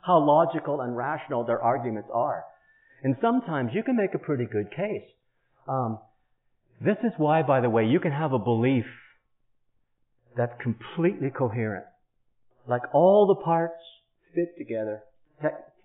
how 0.01 0.19
logical 0.19 0.81
and 0.81 0.95
rational 0.95 1.45
their 1.45 1.61
arguments 1.61 2.09
are. 2.13 2.43
And 3.03 3.15
sometimes 3.21 3.71
you 3.73 3.83
can 3.83 3.95
make 3.95 4.13
a 4.13 4.19
pretty 4.19 4.45
good 4.45 4.69
case. 4.71 5.09
Um, 5.67 5.99
this 6.79 6.97
is 7.03 7.11
why, 7.17 7.43
by 7.43 7.61
the 7.61 7.69
way, 7.69 7.85
you 7.85 7.99
can 7.99 8.11
have 8.11 8.33
a 8.33 8.39
belief 8.39 8.85
that's 10.35 10.53
completely 10.61 11.29
coherent. 11.29 11.85
Like 12.67 12.81
all 12.93 13.27
the 13.27 13.43
parts 13.43 13.81
fit 14.33 14.57
together. 14.57 15.01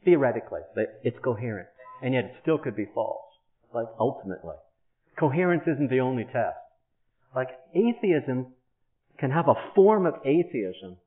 Theoretically, 0.05 0.61
it's 1.03 1.17
coherent. 1.23 1.69
And 2.03 2.15
yet 2.15 2.25
it 2.25 2.33
still 2.43 2.59
could 2.59 2.77
be 2.77 2.87
false. 2.95 3.25
Like 3.75 3.87
ultimately. 3.99 4.57
Coherence 5.19 5.63
isn't 5.67 5.91
the 5.91 6.01
only 6.01 6.25
test. 6.25 6.57
Like 7.35 7.49
atheism 7.75 8.53
can 9.19 9.31
have 9.31 9.49
a 9.49 9.55
form 9.75 10.07
of 10.07 10.15
atheism 10.25 10.99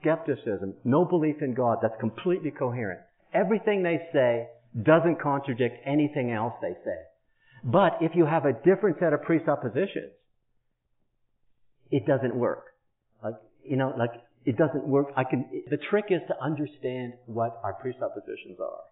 skepticism, 0.00 0.74
no 0.84 1.04
belief 1.04 1.36
in 1.40 1.54
God 1.54 1.78
that's 1.82 1.98
completely 2.00 2.50
coherent. 2.50 3.00
Everything 3.32 3.82
they 3.82 4.00
say 4.12 4.48
doesn't 4.82 5.20
contradict 5.20 5.76
anything 5.86 6.32
else 6.32 6.54
they 6.60 6.74
say. 6.84 6.98
But 7.64 7.98
if 8.00 8.12
you 8.14 8.26
have 8.26 8.44
a 8.44 8.52
different 8.52 8.98
set 8.98 9.12
of 9.12 9.22
presuppositions, 9.22 10.12
it 11.90 12.06
doesn't 12.06 12.34
work. 12.34 12.64
Like, 13.22 13.34
you 13.64 13.76
know, 13.76 13.94
like, 13.96 14.10
it 14.44 14.56
doesn't 14.56 14.84
work. 14.86 15.08
I 15.16 15.24
can, 15.24 15.44
the 15.70 15.78
trick 15.90 16.06
is 16.10 16.20
to 16.26 16.34
understand 16.42 17.12
what 17.26 17.60
our 17.62 17.74
presuppositions 17.74 18.58
are 18.60 18.82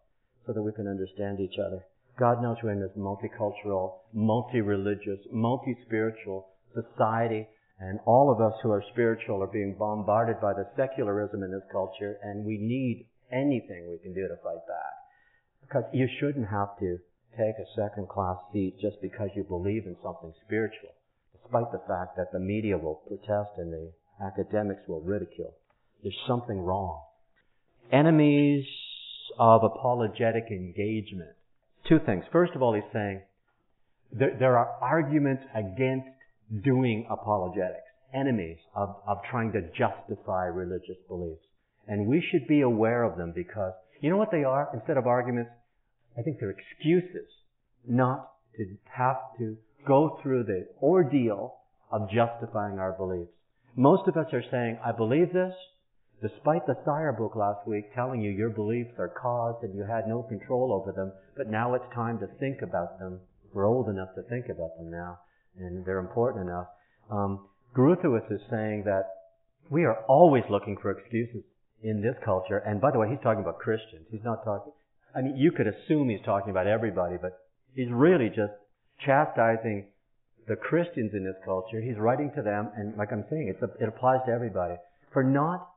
so 0.47 0.53
that 0.53 0.63
we 0.63 0.73
can 0.73 0.87
understand 0.87 1.41
each 1.41 1.59
other. 1.59 1.85
God 2.19 2.43
knows 2.43 2.59
we're 2.63 2.73
in 2.73 2.81
this 2.81 2.91
multicultural, 2.97 3.95
multi-religious, 4.13 5.19
multi-spiritual 5.33 6.47
society 6.75 7.49
and 7.81 7.99
all 8.05 8.31
of 8.31 8.41
us 8.41 8.53
who 8.63 8.71
are 8.71 8.85
spiritual 8.93 9.43
are 9.43 9.47
being 9.47 9.75
bombarded 9.79 10.41
by 10.41 10.53
the 10.53 10.69
secularism 10.77 11.43
in 11.43 11.51
this 11.51 11.65
culture, 11.73 12.19
and 12.23 12.45
we 12.45 12.59
need 12.59 13.07
anything 13.33 13.89
we 13.91 13.99
can 13.99 14.13
do 14.13 14.29
to 14.29 14.37
fight 14.45 14.61
back. 14.69 14.95
Because 15.63 15.85
you 15.93 16.07
shouldn't 16.21 16.49
have 16.49 16.79
to 16.81 16.99
take 17.39 17.57
a 17.57 17.69
second 17.75 18.09
class 18.09 18.37
seat 18.53 18.77
just 18.81 19.01
because 19.01 19.31
you 19.35 19.45
believe 19.45 19.87
in 19.87 19.97
something 20.03 20.33
spiritual, 20.45 20.91
despite 21.33 21.73
the 21.73 21.81
fact 21.89 22.17
that 22.17 22.33
the 22.33 22.39
media 22.39 22.77
will 22.77 23.01
protest 23.09 23.57
and 23.57 23.73
the 23.73 23.91
academics 24.23 24.83
will 24.87 25.01
ridicule. 25.01 25.55
There's 26.03 26.15
something 26.27 26.61
wrong. 26.61 27.01
Enemies 27.93 28.67
of 29.39 29.65
apologetic 29.65 30.47
engagement. 30.51 31.31
Two 31.89 31.99
things. 32.05 32.25
First 32.31 32.53
of 32.55 32.63
all, 32.63 32.75
he's 32.75 32.85
saying 32.93 33.23
there, 34.13 34.37
there 34.39 34.59
are 34.59 34.69
arguments 34.83 35.45
against 35.55 36.09
doing 36.65 37.07
apologetics, 37.11 37.87
enemies 38.13 38.59
of, 38.75 38.97
of 39.07 39.19
trying 39.31 39.53
to 39.53 39.63
justify 39.71 40.47
religious 40.47 40.99
beliefs. 41.09 41.45
And 41.87 42.07
we 42.07 42.25
should 42.31 42.47
be 42.49 42.61
aware 42.63 43.05
of 43.05 43.17
them 43.17 43.33
because, 43.35 43.73
you 44.01 44.11
know 44.11 44.17
what 44.17 44.31
they 44.31 44.45
are? 44.45 44.69
Instead 44.75 44.97
of 44.97 45.07
arguments, 45.07 45.51
I 46.19 46.23
think 46.23 46.39
they're 46.39 46.51
excuses 46.51 47.29
not 47.87 48.33
to 48.57 48.67
have 48.93 49.17
to 49.39 49.57
go 49.87 50.19
through 50.23 50.45
the 50.45 50.67
ordeal 50.83 51.55
of 51.91 52.11
justifying 52.11 52.79
our 52.79 52.93
beliefs. 52.93 53.31
Most 53.77 54.09
of 54.09 54.17
us 54.17 54.27
are 54.33 54.45
saying, 54.51 54.79
I 54.85 54.93
believe 54.93 55.33
this, 55.33 55.55
despite 56.21 56.67
the 56.67 56.77
Sire 56.85 57.13
book 57.13 57.37
last 57.37 57.67
week 57.67 57.95
telling 57.95 58.21
you 58.21 58.31
your 58.31 58.51
beliefs 58.51 58.93
are 58.99 59.09
caused 59.09 59.65
and 59.65 59.75
you 59.75 59.85
had 59.85 60.07
no 60.07 60.23
control 60.23 60.73
over 60.73 60.93
them, 60.93 61.13
but 61.37 61.49
now 61.49 61.75
it's 61.75 61.95
time 61.95 62.19
to 62.19 62.27
think 62.39 62.61
about 62.63 62.99
them. 62.99 63.21
We're 63.55 63.67
old 63.67 63.89
enough 63.89 64.15
to 64.17 64.23
think 64.23 64.47
about 64.47 64.77
them 64.77 64.91
now 64.91 65.21
and 65.59 65.85
they're 65.85 65.99
important 65.99 66.49
enough. 66.49 66.67
Um, 67.11 67.47
Groothuis 67.75 68.31
is 68.31 68.41
saying 68.51 68.85
that 68.85 69.05
we 69.71 69.85
are 69.85 70.03
always 70.09 70.45
looking 70.51 70.77
for 70.81 70.91
excuses 70.91 71.43
in 71.83 72.03
this 72.03 72.15
culture. 72.25 72.59
And 72.59 72.81
by 72.81 72.91
the 72.91 72.99
way, 72.99 73.09
he's 73.09 73.23
talking 73.23 73.43
about 73.43 73.59
Christians. 73.59 74.07
He's 74.11 74.25
not 74.25 74.45
talking, 74.45 74.73
I 75.15 75.23
mean, 75.23 75.37
you 75.37 75.53
could 75.53 75.67
assume 75.67 76.09
he's 76.09 76.25
talking 76.25 76.51
about 76.51 76.67
everybody, 76.67 77.17
but 77.21 77.39
he's 77.75 77.91
really 77.91 78.29
just 78.29 78.53
chastising 79.05 79.87
the 80.49 80.57
Christians 80.57 81.13
in 81.15 81.25
this 81.25 81.37
culture. 81.45 81.81
He's 81.81 81.97
writing 81.97 82.33
to 82.37 82.43
them, 82.43 82.71
and 82.77 82.97
like 82.97 83.13
I'm 83.13 83.25
saying, 83.31 83.55
a, 83.63 83.65
it 83.83 83.89
applies 83.89 84.21
to 84.27 84.33
everybody, 84.33 84.75
for 85.13 85.23
not 85.23 85.69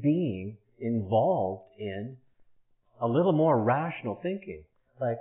being 0.00 0.58
involved 0.78 1.62
in 1.78 2.16
a 3.00 3.08
little 3.08 3.32
more 3.32 3.58
rational 3.58 4.18
thinking. 4.22 4.64
Like, 5.00 5.18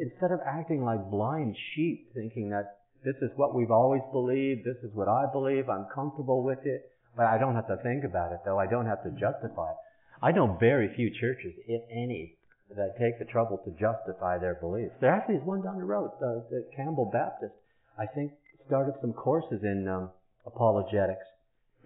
instead 0.00 0.30
of 0.30 0.40
acting 0.46 0.84
like 0.84 1.10
blind 1.10 1.56
sheep, 1.74 2.10
thinking 2.14 2.50
that 2.50 2.78
this 3.04 3.16
is 3.22 3.30
what 3.36 3.54
we've 3.54 3.70
always 3.70 4.02
believed, 4.12 4.64
this 4.64 4.82
is 4.82 4.94
what 4.94 5.08
I 5.08 5.24
believe, 5.32 5.68
I'm 5.68 5.86
comfortable 5.94 6.42
with 6.42 6.64
it, 6.64 6.90
but 7.16 7.26
I 7.26 7.38
don't 7.38 7.54
have 7.54 7.68
to 7.68 7.76
think 7.82 8.04
about 8.04 8.32
it, 8.32 8.40
though. 8.44 8.58
I 8.58 8.66
don't 8.66 8.86
have 8.86 9.02
to 9.04 9.10
justify 9.10 9.70
it. 9.70 9.76
I 10.22 10.32
know 10.32 10.56
very 10.58 10.92
few 10.94 11.10
churches, 11.10 11.54
if 11.66 11.82
any, 11.90 12.36
that 12.76 12.98
take 12.98 13.18
the 13.18 13.24
trouble 13.24 13.58
to 13.64 13.70
justify 13.72 14.38
their 14.38 14.54
beliefs. 14.54 14.94
There 15.00 15.14
actually 15.14 15.36
is 15.36 15.44
one 15.44 15.62
down 15.62 15.78
the 15.78 15.84
road, 15.84 16.10
the, 16.20 16.44
the 16.50 16.66
Campbell 16.76 17.10
Baptist, 17.12 17.54
I 17.98 18.06
think, 18.06 18.32
started 18.66 18.94
some 19.00 19.12
courses 19.12 19.60
in 19.62 19.88
um, 19.88 20.10
apologetics 20.44 21.24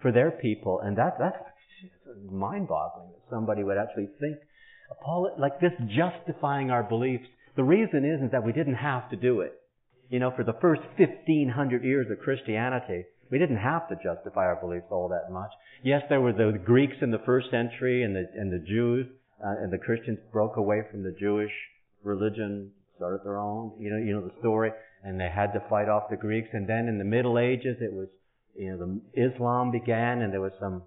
for 0.01 0.11
their 0.11 0.31
people, 0.31 0.81
and 0.81 0.97
that, 0.97 1.15
that's 1.19 1.37
mind-boggling 2.29 3.09
that 3.11 3.21
somebody 3.29 3.63
would 3.63 3.77
actually 3.77 4.09
think 4.19 4.37
like 5.37 5.59
this 5.59 5.71
justifying 5.89 6.69
our 6.69 6.83
beliefs 6.83 7.25
the 7.55 7.63
reason 7.63 8.05
is, 8.05 8.21
is 8.23 8.31
that 8.31 8.43
we 8.43 8.51
didn't 8.51 8.75
have 8.75 9.09
to 9.09 9.15
do 9.15 9.41
it. 9.41 9.53
You 10.09 10.19
know, 10.19 10.31
for 10.35 10.43
the 10.43 10.55
first 10.61 10.81
1500 10.97 11.83
years 11.83 12.07
of 12.11 12.19
Christianity, 12.19 13.05
we 13.31 13.39
didn't 13.39 13.57
have 13.57 13.87
to 13.89 13.95
justify 13.95 14.45
our 14.45 14.55
beliefs 14.55 14.85
all 14.91 15.09
that 15.09 15.31
much. 15.31 15.49
Yes, 15.83 16.03
there 16.09 16.21
were 16.21 16.33
the 16.33 16.57
Greeks 16.63 16.97
in 17.01 17.11
the 17.11 17.21
first 17.25 17.49
century 17.49 18.03
and 18.03 18.15
the, 18.15 18.25
and 18.35 18.51
the 18.51 18.63
Jews, 18.65 19.07
uh, 19.43 19.55
and 19.61 19.71
the 19.71 19.77
Christians 19.77 20.19
broke 20.31 20.57
away 20.57 20.83
from 20.91 21.03
the 21.03 21.15
Jewish 21.19 21.51
religion, 22.03 22.71
started 22.95 23.21
their 23.23 23.39
own. 23.39 23.73
You 23.79 23.91
know, 23.91 23.97
you 23.97 24.13
know 24.13 24.21
the 24.21 24.39
story, 24.39 24.71
and 25.03 25.19
they 25.19 25.29
had 25.33 25.53
to 25.53 25.63
fight 25.69 25.89
off 25.89 26.09
the 26.09 26.17
Greeks. 26.17 26.49
And 26.53 26.67
then 26.67 26.87
in 26.87 26.97
the 26.97 27.03
Middle 27.03 27.39
Ages, 27.39 27.77
it 27.81 27.91
was, 27.91 28.07
you 28.55 28.71
know, 28.71 28.77
the 28.77 29.31
Islam 29.31 29.71
began, 29.71 30.21
and 30.21 30.31
there 30.31 30.41
was 30.41 30.53
some 30.59 30.83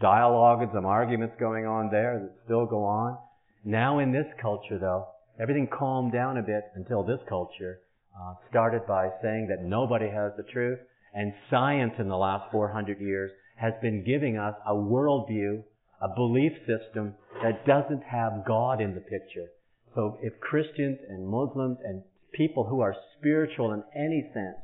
dialogue 0.00 0.62
and 0.62 0.70
some 0.72 0.86
arguments 0.86 1.36
going 1.38 1.66
on 1.66 1.90
there 1.90 2.18
that 2.22 2.44
still 2.44 2.66
go 2.66 2.84
on. 2.84 3.18
Now 3.64 3.98
in 3.98 4.12
this 4.12 4.26
culture, 4.40 4.78
though, 4.78 5.06
Everything 5.40 5.68
calmed 5.68 6.12
down 6.12 6.36
a 6.36 6.42
bit 6.42 6.64
until 6.74 7.02
this 7.02 7.20
culture 7.28 7.80
uh, 8.14 8.34
started 8.50 8.86
by 8.86 9.08
saying 9.22 9.46
that 9.48 9.64
nobody 9.64 10.08
has 10.08 10.32
the 10.36 10.42
truth, 10.52 10.78
and 11.14 11.32
science 11.48 11.94
in 11.98 12.08
the 12.08 12.16
last 12.16 12.50
400 12.52 13.00
years 13.00 13.30
has 13.56 13.72
been 13.80 14.04
giving 14.04 14.36
us 14.36 14.54
a 14.66 14.74
worldview, 14.74 15.62
a 16.02 16.08
belief 16.14 16.52
system 16.66 17.14
that 17.42 17.66
doesn't 17.66 18.02
have 18.02 18.44
God 18.46 18.80
in 18.80 18.94
the 18.94 19.00
picture. 19.00 19.48
So 19.94 20.18
if 20.22 20.38
Christians 20.40 20.98
and 21.08 21.26
Muslims 21.26 21.78
and 21.84 22.02
people 22.32 22.64
who 22.64 22.80
are 22.80 22.94
spiritual 23.18 23.72
in 23.72 23.82
any 23.94 24.30
sense 24.34 24.58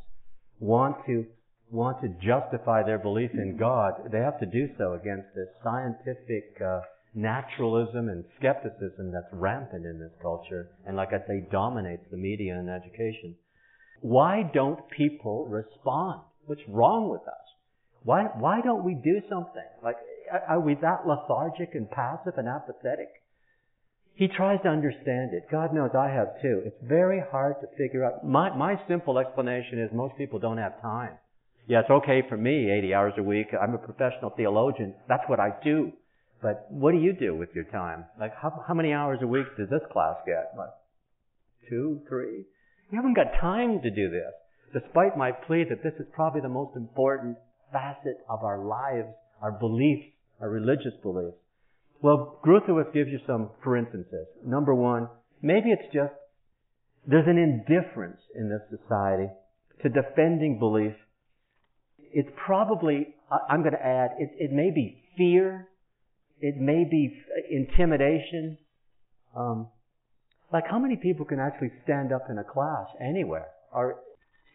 want 0.60 0.96
to 1.06 1.26
want 1.70 2.00
to 2.00 2.08
justify 2.24 2.82
their 2.84 2.98
belief 2.98 3.30
in 3.32 3.56
God, 3.58 3.94
they 4.12 4.18
have 4.18 4.38
to 4.38 4.46
do 4.46 4.68
so 4.78 4.92
against 4.92 5.34
this 5.34 5.48
scientific 5.64 6.60
uh, 6.64 6.80
naturalism 7.16 8.08
and 8.08 8.24
skepticism 8.38 9.10
that's 9.10 9.32
rampant 9.32 9.86
in 9.86 9.98
this 9.98 10.12
culture 10.20 10.68
and 10.86 10.96
like 10.96 11.08
I 11.08 11.26
say 11.26 11.48
dominates 11.50 12.04
the 12.10 12.16
media 12.16 12.54
and 12.54 12.68
education. 12.68 13.34
Why 14.02 14.48
don't 14.52 14.88
people 14.90 15.46
respond? 15.46 16.20
What's 16.44 16.60
wrong 16.68 17.08
with 17.08 17.22
us? 17.22 17.46
Why, 18.02 18.24
why 18.38 18.60
don't 18.60 18.84
we 18.84 18.94
do 18.94 19.20
something? 19.28 19.66
Like, 19.82 19.96
are 20.46 20.60
we 20.60 20.74
that 20.74 21.06
lethargic 21.06 21.74
and 21.74 21.90
passive 21.90 22.34
and 22.36 22.46
apathetic? 22.46 23.08
He 24.14 24.28
tries 24.28 24.60
to 24.62 24.68
understand 24.68 25.34
it. 25.34 25.50
God 25.50 25.74
knows 25.74 25.90
I 25.98 26.08
have 26.08 26.40
too. 26.40 26.62
It's 26.64 26.76
very 26.82 27.22
hard 27.30 27.56
to 27.60 27.66
figure 27.76 28.04
out. 28.04 28.24
My, 28.24 28.54
my 28.56 28.80
simple 28.88 29.18
explanation 29.18 29.80
is 29.80 29.90
most 29.92 30.16
people 30.16 30.38
don't 30.38 30.58
have 30.58 30.80
time. 30.80 31.18
Yeah, 31.66 31.80
it's 31.80 31.90
okay 31.90 32.22
for 32.28 32.36
me, 32.36 32.70
80 32.70 32.94
hours 32.94 33.12
a 33.18 33.22
week. 33.22 33.48
I'm 33.60 33.74
a 33.74 33.78
professional 33.78 34.30
theologian. 34.36 34.94
That's 35.08 35.24
what 35.26 35.40
I 35.40 35.50
do. 35.64 35.92
But 36.42 36.66
what 36.70 36.92
do 36.92 36.98
you 36.98 37.12
do 37.12 37.34
with 37.34 37.50
your 37.54 37.64
time? 37.64 38.04
Like, 38.20 38.32
how, 38.40 38.62
how 38.66 38.74
many 38.74 38.92
hours 38.92 39.20
a 39.22 39.26
week 39.26 39.46
does 39.56 39.70
this 39.70 39.82
class 39.92 40.16
get? 40.26 40.52
Like, 40.56 40.70
two, 41.68 42.00
three? 42.08 42.44
You 42.90 42.96
haven't 42.96 43.14
got 43.14 43.40
time 43.40 43.80
to 43.82 43.90
do 43.90 44.10
this. 44.10 44.82
Despite 44.82 45.16
my 45.16 45.32
plea 45.32 45.64
that 45.68 45.82
this 45.82 45.94
is 45.98 46.06
probably 46.12 46.40
the 46.40 46.48
most 46.48 46.76
important 46.76 47.38
facet 47.72 48.18
of 48.28 48.44
our 48.44 48.64
lives, 48.64 49.08
our 49.40 49.52
beliefs, 49.52 50.06
our 50.40 50.50
religious 50.50 50.94
beliefs. 51.02 51.36
Well, 52.02 52.38
Groothuis 52.44 52.92
gives 52.92 53.10
you 53.10 53.18
some 53.26 53.50
for 53.64 53.76
instances. 53.76 54.26
Number 54.44 54.74
one, 54.74 55.08
maybe 55.40 55.70
it's 55.70 55.92
just 55.94 56.12
there's 57.06 57.26
an 57.26 57.38
indifference 57.38 58.20
in 58.34 58.48
this 58.48 58.62
society 58.68 59.28
to 59.82 59.88
defending 59.88 60.58
belief. 60.58 60.92
It's 61.98 62.28
probably, 62.44 63.14
I'm 63.48 63.62
going 63.62 63.74
to 63.74 63.84
add, 63.84 64.10
it, 64.18 64.30
it 64.38 64.52
may 64.52 64.70
be 64.70 65.02
fear 65.16 65.68
it 66.40 66.56
may 66.56 66.84
be 66.84 67.22
intimidation. 67.50 68.58
Um, 69.36 69.68
like 70.52 70.64
how 70.70 70.78
many 70.78 70.96
people 70.96 71.24
can 71.24 71.40
actually 71.40 71.72
stand 71.84 72.12
up 72.12 72.26
in 72.30 72.38
a 72.38 72.44
class 72.44 72.86
anywhere 73.00 73.48
or, 73.72 73.96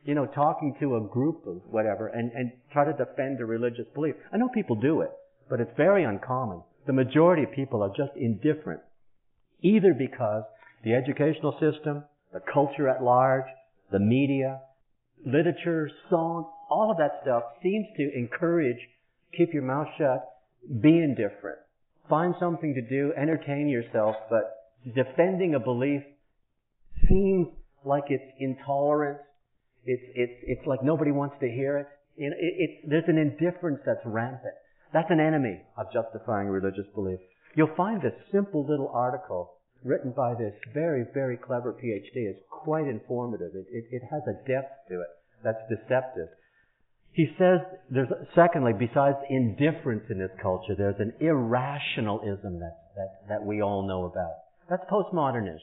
you 0.05 0.15
know, 0.15 0.25
talking 0.25 0.75
to 0.79 0.95
a 0.95 1.01
group 1.01 1.45
of 1.45 1.61
whatever 1.69 2.07
and, 2.07 2.31
and 2.31 2.51
try 2.71 2.85
to 2.85 2.93
defend 2.93 3.39
a 3.39 3.45
religious 3.45 3.85
belief? 3.93 4.15
I 4.33 4.37
know 4.37 4.49
people 4.49 4.75
do 4.75 5.01
it, 5.01 5.11
but 5.49 5.59
it's 5.59 5.75
very 5.75 6.03
uncommon. 6.03 6.61
The 6.87 6.93
majority 6.93 7.43
of 7.43 7.51
people 7.51 7.83
are 7.83 7.89
just 7.89 8.15
indifferent, 8.15 8.81
either 9.61 9.93
because 9.93 10.43
the 10.83 10.93
educational 10.93 11.53
system, 11.53 12.03
the 12.33 12.41
culture 12.51 12.89
at 12.89 13.03
large, 13.03 13.45
the 13.91 13.99
media, 13.99 14.61
literature, 15.25 15.89
song, 16.09 16.49
all 16.69 16.89
of 16.89 16.97
that 16.97 17.19
stuff 17.21 17.43
seems 17.61 17.85
to 17.97 18.11
encourage 18.17 18.77
keep 19.37 19.53
your 19.53 19.63
mouth 19.63 19.87
shut, 19.97 20.27
be 20.81 20.99
indifferent. 20.99 21.59
Find 22.09 22.33
something 22.39 22.73
to 22.73 22.81
do, 22.81 23.13
entertain 23.15 23.67
yourself, 23.67 24.15
but 24.29 24.51
defending 24.95 25.55
a 25.55 25.59
belief 25.59 26.01
seems 27.07 27.47
like 27.85 28.05
it's 28.09 28.23
intolerant. 28.39 29.19
It's, 29.85 30.03
it's, 30.15 30.33
it's 30.43 30.67
like 30.67 30.83
nobody 30.83 31.11
wants 31.11 31.35
to 31.39 31.47
hear 31.47 31.77
it. 31.77 31.87
it, 32.17 32.33
it 32.37 32.89
there's 32.89 33.07
an 33.07 33.17
indifference 33.17 33.79
that's 33.85 34.01
rampant. 34.05 34.53
That's 34.93 35.09
an 35.09 35.19
enemy 35.19 35.61
of 35.77 35.87
justifying 35.93 36.47
religious 36.47 36.85
belief. 36.93 37.19
You'll 37.55 37.75
find 37.75 38.01
this 38.01 38.13
simple 38.31 38.65
little 38.67 38.91
article 38.93 39.53
written 39.83 40.13
by 40.15 40.33
this 40.35 40.53
very, 40.73 41.05
very 41.13 41.37
clever 41.37 41.73
PhD 41.73 42.29
is 42.29 42.35
quite 42.49 42.87
informative. 42.87 43.51
It, 43.55 43.65
it, 43.71 43.85
it 43.91 44.01
has 44.11 44.21
a 44.27 44.35
depth 44.47 44.87
to 44.89 45.01
it 45.01 45.11
that's 45.43 45.61
deceptive. 45.69 46.27
He 47.13 47.27
says 47.37 47.59
there's, 47.89 48.07
secondly, 48.35 48.71
besides 48.77 49.17
indifference 49.29 50.03
in 50.09 50.17
this 50.17 50.31
culture, 50.41 50.75
there's 50.77 50.99
an 50.99 51.13
irrationalism 51.19 52.59
that, 52.59 52.77
that, 52.95 53.27
that 53.27 53.45
we 53.45 53.61
all 53.61 53.87
know 53.87 54.05
about. 54.05 54.31
That's 54.69 54.83
postmodernism. 54.89 55.59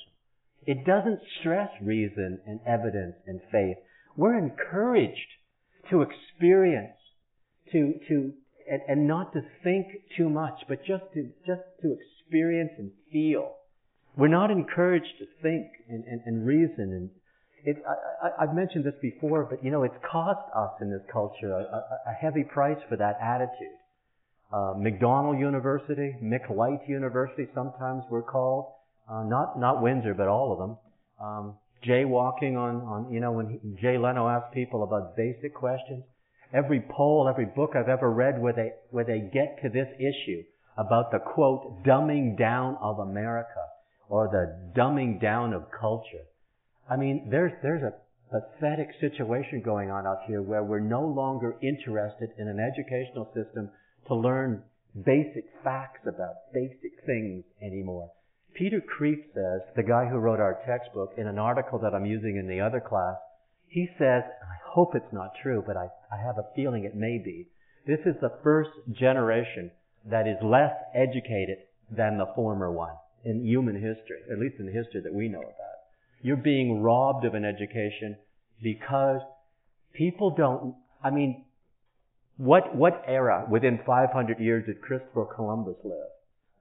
It 0.67 0.85
doesn't 0.85 1.21
stress 1.41 1.71
reason 1.83 2.41
and 2.47 2.61
evidence 2.67 3.15
and 3.27 3.41
faith. 3.51 3.79
We're 4.17 4.37
encouraged 4.37 5.17
to 5.91 6.03
experience, 6.03 6.97
to, 7.73 7.95
to, 8.09 8.33
and, 8.71 8.83
and 8.87 9.09
not 9.09 9.33
to 9.33 9.41
think 9.65 9.87
too 10.19 10.29
much, 10.29 10.55
but 10.69 10.81
just 10.81 11.05
to, 11.15 11.31
just 11.47 11.63
to 11.81 11.97
experience 11.97 12.73
and 12.77 12.91
feel. 13.11 13.55
We're 14.17 14.29
not 14.29 14.51
encouraged 14.51 15.15
to 15.21 15.27
think 15.41 15.69
and, 15.89 16.05
and, 16.05 16.21
and 16.27 16.47
reason 16.47 16.93
and, 16.93 17.11
it, 17.65 17.77
I, 18.23 18.47
have 18.47 18.55
mentioned 18.55 18.85
this 18.85 18.95
before, 19.01 19.45
but 19.45 19.65
you 19.65 19.71
know, 19.71 19.83
it's 19.83 19.97
cost 20.11 20.41
us 20.55 20.73
in 20.81 20.91
this 20.91 21.03
culture 21.13 21.51
a, 21.51 21.63
a, 21.63 22.11
a 22.11 22.13
heavy 22.13 22.45
price 22.45 22.79
for 22.89 22.97
that 22.97 23.19
attitude. 23.23 23.77
Uh, 24.53 24.75
Macdonald 24.77 25.39
University, 25.39 26.17
McLight 26.23 26.89
University, 26.89 27.47
sometimes 27.55 28.05
we're 28.11 28.23
called. 28.23 28.73
Uh, 29.11 29.25
not 29.25 29.59
not 29.59 29.83
Windsor, 29.83 30.15
but 30.15 30.29
all 30.29 30.53
of 30.53 30.59
them. 30.59 30.77
Um, 31.21 31.55
jaywalking 31.87 32.57
on 32.57 32.77
on 32.83 33.13
you 33.13 33.21
know 33.21 33.33
when 33.33 33.49
he, 33.49 33.81
Jay 33.81 33.99
Leno 33.99 34.29
asks 34.29 34.49
people 34.55 34.83
about 34.83 35.17
basic 35.17 35.55
questions. 35.55 36.05
Every 36.53 36.81
poll, 36.81 37.29
every 37.29 37.45
book 37.45 37.73
I've 37.75 37.89
ever 37.89 38.11
read 38.11 38.41
where 38.41 38.53
they 38.53 38.73
where 38.91 39.05
they 39.05 39.21
get 39.21 39.59
to 39.63 39.69
this 39.69 39.89
issue 39.99 40.43
about 40.79 41.11
the 41.11 41.19
quote 41.19 41.85
dumbing 41.85 42.39
down 42.39 42.77
of 42.81 43.01
America 43.01 43.67
or 44.09 44.29
the 44.29 44.81
dumbing 44.81 45.21
down 45.21 45.53
of 45.53 45.65
culture 45.79 46.25
I 46.91 46.97
mean, 46.97 47.29
there's, 47.31 47.53
there's 47.63 47.83
a 47.83 47.93
pathetic 48.31 48.89
situation 49.01 49.63
going 49.65 49.91
on 49.91 50.07
out 50.07 50.21
here 50.27 50.43
where 50.43 50.65
we're 50.65 50.81
no 50.81 51.05
longer 51.05 51.57
interested 51.63 52.31
in 52.39 52.49
an 52.49 52.59
educational 52.61 53.27
system 53.35 53.71
to 54.07 54.15
learn 54.15 54.63
basic 55.05 55.45
facts 55.63 56.01
about 56.07 56.53
basic 56.53 57.05
things 57.07 57.45
anymore. 57.63 58.11
Peter 58.55 58.81
Kreeft 58.81 59.35
says, 59.35 59.61
the 59.77 59.83
guy 59.83 60.07
who 60.07 60.17
wrote 60.17 60.41
our 60.41 60.59
textbook, 60.67 61.13
in 61.17 61.27
an 61.27 61.39
article 61.39 61.79
that 61.79 61.95
I'm 61.95 62.07
using 62.07 62.37
in 62.37 62.49
the 62.49 62.61
other 62.61 62.81
class, 62.81 63.17
he 63.69 63.87
says, 63.99 64.23
I 64.25 64.57
hope 64.67 64.95
it's 64.95 65.13
not 65.13 65.31
true, 65.43 65.63
but 65.67 65.77
I, 65.77 65.89
I 66.11 66.17
have 66.25 66.39
a 66.39 66.49
feeling 66.57 66.85
it 66.85 66.97
may 66.97 67.19
be. 67.19 67.49
This 67.87 68.01
is 68.07 68.17
the 68.21 68.33
first 68.43 68.71
generation 68.93 69.71
that 70.11 70.27
is 70.27 70.37
less 70.43 70.73
educated 70.95 71.59
than 71.91 72.19
the 72.19 72.33
former 72.35 72.73
one 72.73 72.95
in 73.25 73.45
human 73.45 73.75
history, 73.75 74.21
at 74.33 74.39
least 74.39 74.57
in 74.59 74.67
the 74.67 74.73
history 74.73 75.03
that 75.03 75.15
we 75.15 75.29
know 75.29 75.41
about. 75.41 75.68
You're 76.23 76.37
being 76.37 76.83
robbed 76.83 77.25
of 77.25 77.35
an 77.35 77.45
education 77.45 78.17
because 78.63 79.21
people 79.93 80.31
don't, 80.31 80.75
I 81.03 81.11
mean, 81.11 81.45
what, 82.37 82.75
what 82.75 83.03
era 83.07 83.47
within 83.51 83.81
500 83.85 84.39
years 84.39 84.67
did 84.67 84.81
Christopher 84.81 85.27
Columbus 85.35 85.77
live? 85.85 85.95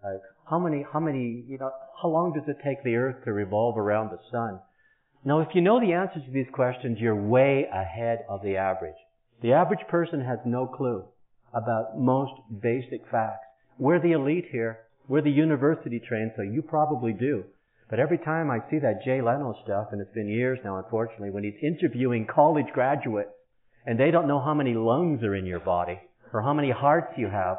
Like, 0.03 0.21
how 0.49 0.59
many, 0.59 0.85
how 0.91 0.99
many, 0.99 1.43
you 1.47 1.57
know, 1.57 1.71
how 2.01 2.09
long 2.09 2.33
does 2.33 2.47
it 2.47 2.57
take 2.63 2.83
the 2.83 2.95
earth 2.95 3.23
to 3.25 3.33
revolve 3.33 3.77
around 3.77 4.11
the 4.11 4.19
sun? 4.31 4.59
Now, 5.25 5.41
if 5.41 5.49
you 5.53 5.61
know 5.61 5.79
the 5.79 5.93
answers 5.93 6.23
to 6.25 6.31
these 6.31 6.47
questions, 6.53 6.99
you're 6.99 7.15
way 7.15 7.67
ahead 7.71 8.19
of 8.29 8.41
the 8.43 8.57
average. 8.57 8.95
The 9.41 9.53
average 9.53 9.85
person 9.89 10.23
has 10.23 10.39
no 10.45 10.65
clue 10.67 11.03
about 11.53 11.99
most 11.99 12.33
basic 12.61 13.01
facts. 13.11 13.45
We're 13.77 13.99
the 13.99 14.13
elite 14.13 14.45
here. 14.51 14.79
We're 15.07 15.21
the 15.21 15.31
university 15.31 15.99
trained, 15.99 16.31
so 16.35 16.43
you 16.43 16.61
probably 16.61 17.13
do. 17.13 17.43
But 17.89 17.99
every 17.99 18.17
time 18.17 18.51
I 18.51 18.59
see 18.69 18.79
that 18.79 19.03
Jay 19.05 19.21
Leno 19.21 19.55
stuff, 19.63 19.87
and 19.91 20.01
it's 20.01 20.13
been 20.13 20.27
years 20.27 20.59
now, 20.63 20.77
unfortunately, 20.77 21.29
when 21.29 21.43
he's 21.43 21.55
interviewing 21.61 22.27
college 22.27 22.67
graduates, 22.73 23.29
and 23.85 23.97
they 23.97 24.11
don't 24.11 24.27
know 24.27 24.41
how 24.41 24.53
many 24.53 24.73
lungs 24.73 25.23
are 25.23 25.35
in 25.35 25.45
your 25.45 25.61
body, 25.61 25.97
or 26.33 26.41
how 26.41 26.53
many 26.53 26.69
hearts 26.69 27.13
you 27.17 27.27
have, 27.27 27.57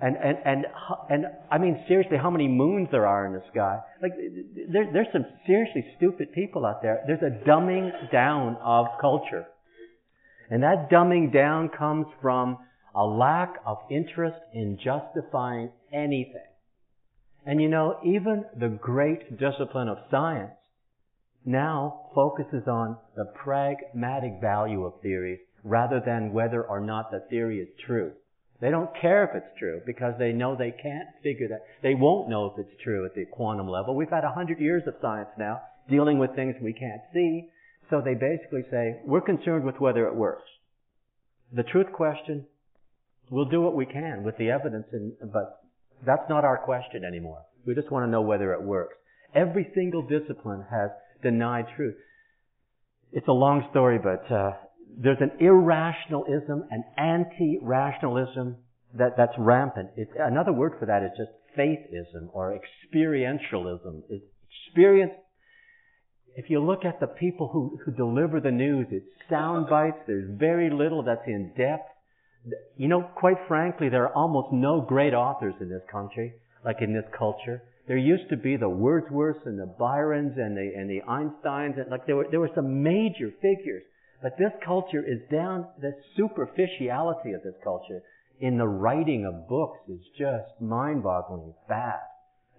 and 0.00 0.16
and 0.16 0.38
and 0.44 0.66
and 1.10 1.26
I 1.50 1.58
mean 1.58 1.84
seriously, 1.88 2.16
how 2.16 2.30
many 2.30 2.46
moons 2.46 2.88
there 2.92 3.06
are 3.06 3.26
in 3.26 3.32
the 3.32 3.42
sky? 3.50 3.80
Like 4.00 4.12
there, 4.70 4.88
there's 4.92 5.08
some 5.12 5.26
seriously 5.44 5.84
stupid 5.96 6.32
people 6.32 6.64
out 6.64 6.80
there. 6.82 7.02
There's 7.08 7.22
a 7.22 7.44
dumbing 7.44 7.90
down 8.12 8.56
of 8.62 8.86
culture, 9.00 9.46
and 10.50 10.62
that 10.62 10.88
dumbing 10.88 11.32
down 11.32 11.70
comes 11.70 12.06
from 12.22 12.58
a 12.94 13.04
lack 13.04 13.54
of 13.66 13.78
interest 13.90 14.38
in 14.54 14.78
justifying 14.82 15.70
anything. 15.92 16.47
And 17.48 17.62
you 17.62 17.68
know, 17.70 17.98
even 18.04 18.44
the 18.60 18.68
great 18.68 19.38
discipline 19.38 19.88
of 19.88 19.96
science 20.10 20.52
now 21.46 22.10
focuses 22.14 22.68
on 22.68 22.98
the 23.16 23.24
pragmatic 23.24 24.38
value 24.38 24.84
of 24.84 25.00
theories 25.00 25.38
rather 25.64 25.98
than 26.04 26.34
whether 26.34 26.62
or 26.62 26.78
not 26.78 27.10
the 27.10 27.24
theory 27.30 27.58
is 27.60 27.68
true. 27.86 28.12
They 28.60 28.70
don't 28.70 28.90
care 29.00 29.24
if 29.24 29.30
it's 29.34 29.58
true 29.58 29.80
because 29.86 30.12
they 30.18 30.32
know 30.32 30.56
they 30.56 30.72
can't 30.72 31.08
figure 31.22 31.48
that. 31.48 31.64
They 31.82 31.94
won't 31.94 32.28
know 32.28 32.52
if 32.52 32.58
it's 32.58 32.82
true 32.84 33.06
at 33.06 33.14
the 33.14 33.24
quantum 33.24 33.66
level. 33.66 33.96
We've 33.96 34.10
had 34.10 34.24
a 34.24 34.32
hundred 34.32 34.60
years 34.60 34.82
of 34.86 34.96
science 35.00 35.30
now 35.38 35.62
dealing 35.88 36.18
with 36.18 36.36
things 36.36 36.54
we 36.60 36.74
can't 36.74 37.00
see. 37.14 37.48
So 37.88 38.02
they 38.04 38.12
basically 38.12 38.64
say, 38.70 39.00
we're 39.06 39.22
concerned 39.22 39.64
with 39.64 39.80
whether 39.80 40.06
it 40.06 40.14
works. 40.14 40.44
The 41.56 41.62
truth 41.62 41.92
question, 41.94 42.44
we'll 43.30 43.48
do 43.48 43.62
what 43.62 43.74
we 43.74 43.86
can 43.86 44.22
with 44.22 44.36
the 44.36 44.50
evidence, 44.50 44.84
and, 44.92 45.14
but 45.32 45.62
that's 46.04 46.28
not 46.28 46.44
our 46.44 46.58
question 46.58 47.04
anymore. 47.04 47.42
We 47.66 47.74
just 47.74 47.90
want 47.90 48.06
to 48.06 48.10
know 48.10 48.22
whether 48.22 48.52
it 48.52 48.62
works. 48.62 48.94
Every 49.34 49.70
single 49.74 50.02
discipline 50.02 50.64
has 50.70 50.90
denied 51.22 51.66
truth. 51.76 51.96
It's 53.12 53.28
a 53.28 53.32
long 53.32 53.66
story, 53.70 53.98
but 53.98 54.30
uh, 54.32 54.52
there's 54.96 55.20
an 55.20 55.32
irrationalism, 55.40 56.64
an 56.70 56.84
anti-rationalism 56.96 58.56
that, 58.94 59.16
that's 59.16 59.32
rampant. 59.38 59.90
It, 59.96 60.08
another 60.18 60.52
word 60.52 60.74
for 60.78 60.86
that 60.86 61.02
is 61.02 61.10
just 61.16 61.30
faithism 61.58 62.28
or 62.32 62.58
experientialism. 62.58 64.02
It's 64.08 64.24
experience. 64.66 65.12
If 66.36 66.50
you 66.50 66.64
look 66.64 66.84
at 66.84 67.00
the 67.00 67.06
people 67.06 67.48
who, 67.52 67.78
who 67.84 67.92
deliver 67.92 68.40
the 68.40 68.50
news, 68.50 68.86
it's 68.90 69.06
sound 69.28 69.68
bites. 69.68 69.98
There's 70.06 70.30
very 70.38 70.70
little 70.70 71.02
that's 71.02 71.26
in 71.26 71.52
depth. 71.56 71.90
You 72.76 72.88
know, 72.88 73.02
quite 73.02 73.36
frankly, 73.48 73.88
there 73.88 74.04
are 74.04 74.14
almost 74.14 74.52
no 74.52 74.80
great 74.80 75.14
authors 75.14 75.54
in 75.60 75.68
this 75.68 75.82
country, 75.90 76.34
like 76.64 76.76
in 76.80 76.94
this 76.94 77.04
culture. 77.16 77.62
There 77.86 77.96
used 77.96 78.28
to 78.30 78.36
be 78.36 78.56
the 78.56 78.68
Wordsworths 78.68 79.46
and 79.46 79.58
the 79.58 79.74
Byrons 79.78 80.34
and 80.36 80.56
the, 80.56 80.72
and 80.76 80.88
the 80.88 81.00
Einsteins, 81.08 81.80
and 81.80 81.90
like 81.90 82.06
there 82.06 82.16
were, 82.16 82.26
there 82.30 82.40
were 82.40 82.50
some 82.54 82.82
major 82.82 83.30
figures. 83.42 83.82
But 84.22 84.36
this 84.38 84.52
culture 84.64 85.02
is 85.04 85.20
down, 85.30 85.66
the 85.80 85.92
superficiality 86.16 87.32
of 87.32 87.42
this 87.42 87.54
culture 87.62 88.02
in 88.40 88.58
the 88.58 88.66
writing 88.66 89.26
of 89.26 89.48
books 89.48 89.78
is 89.88 90.00
just 90.16 90.60
mind-boggling 90.60 91.54
bad. 91.68 92.00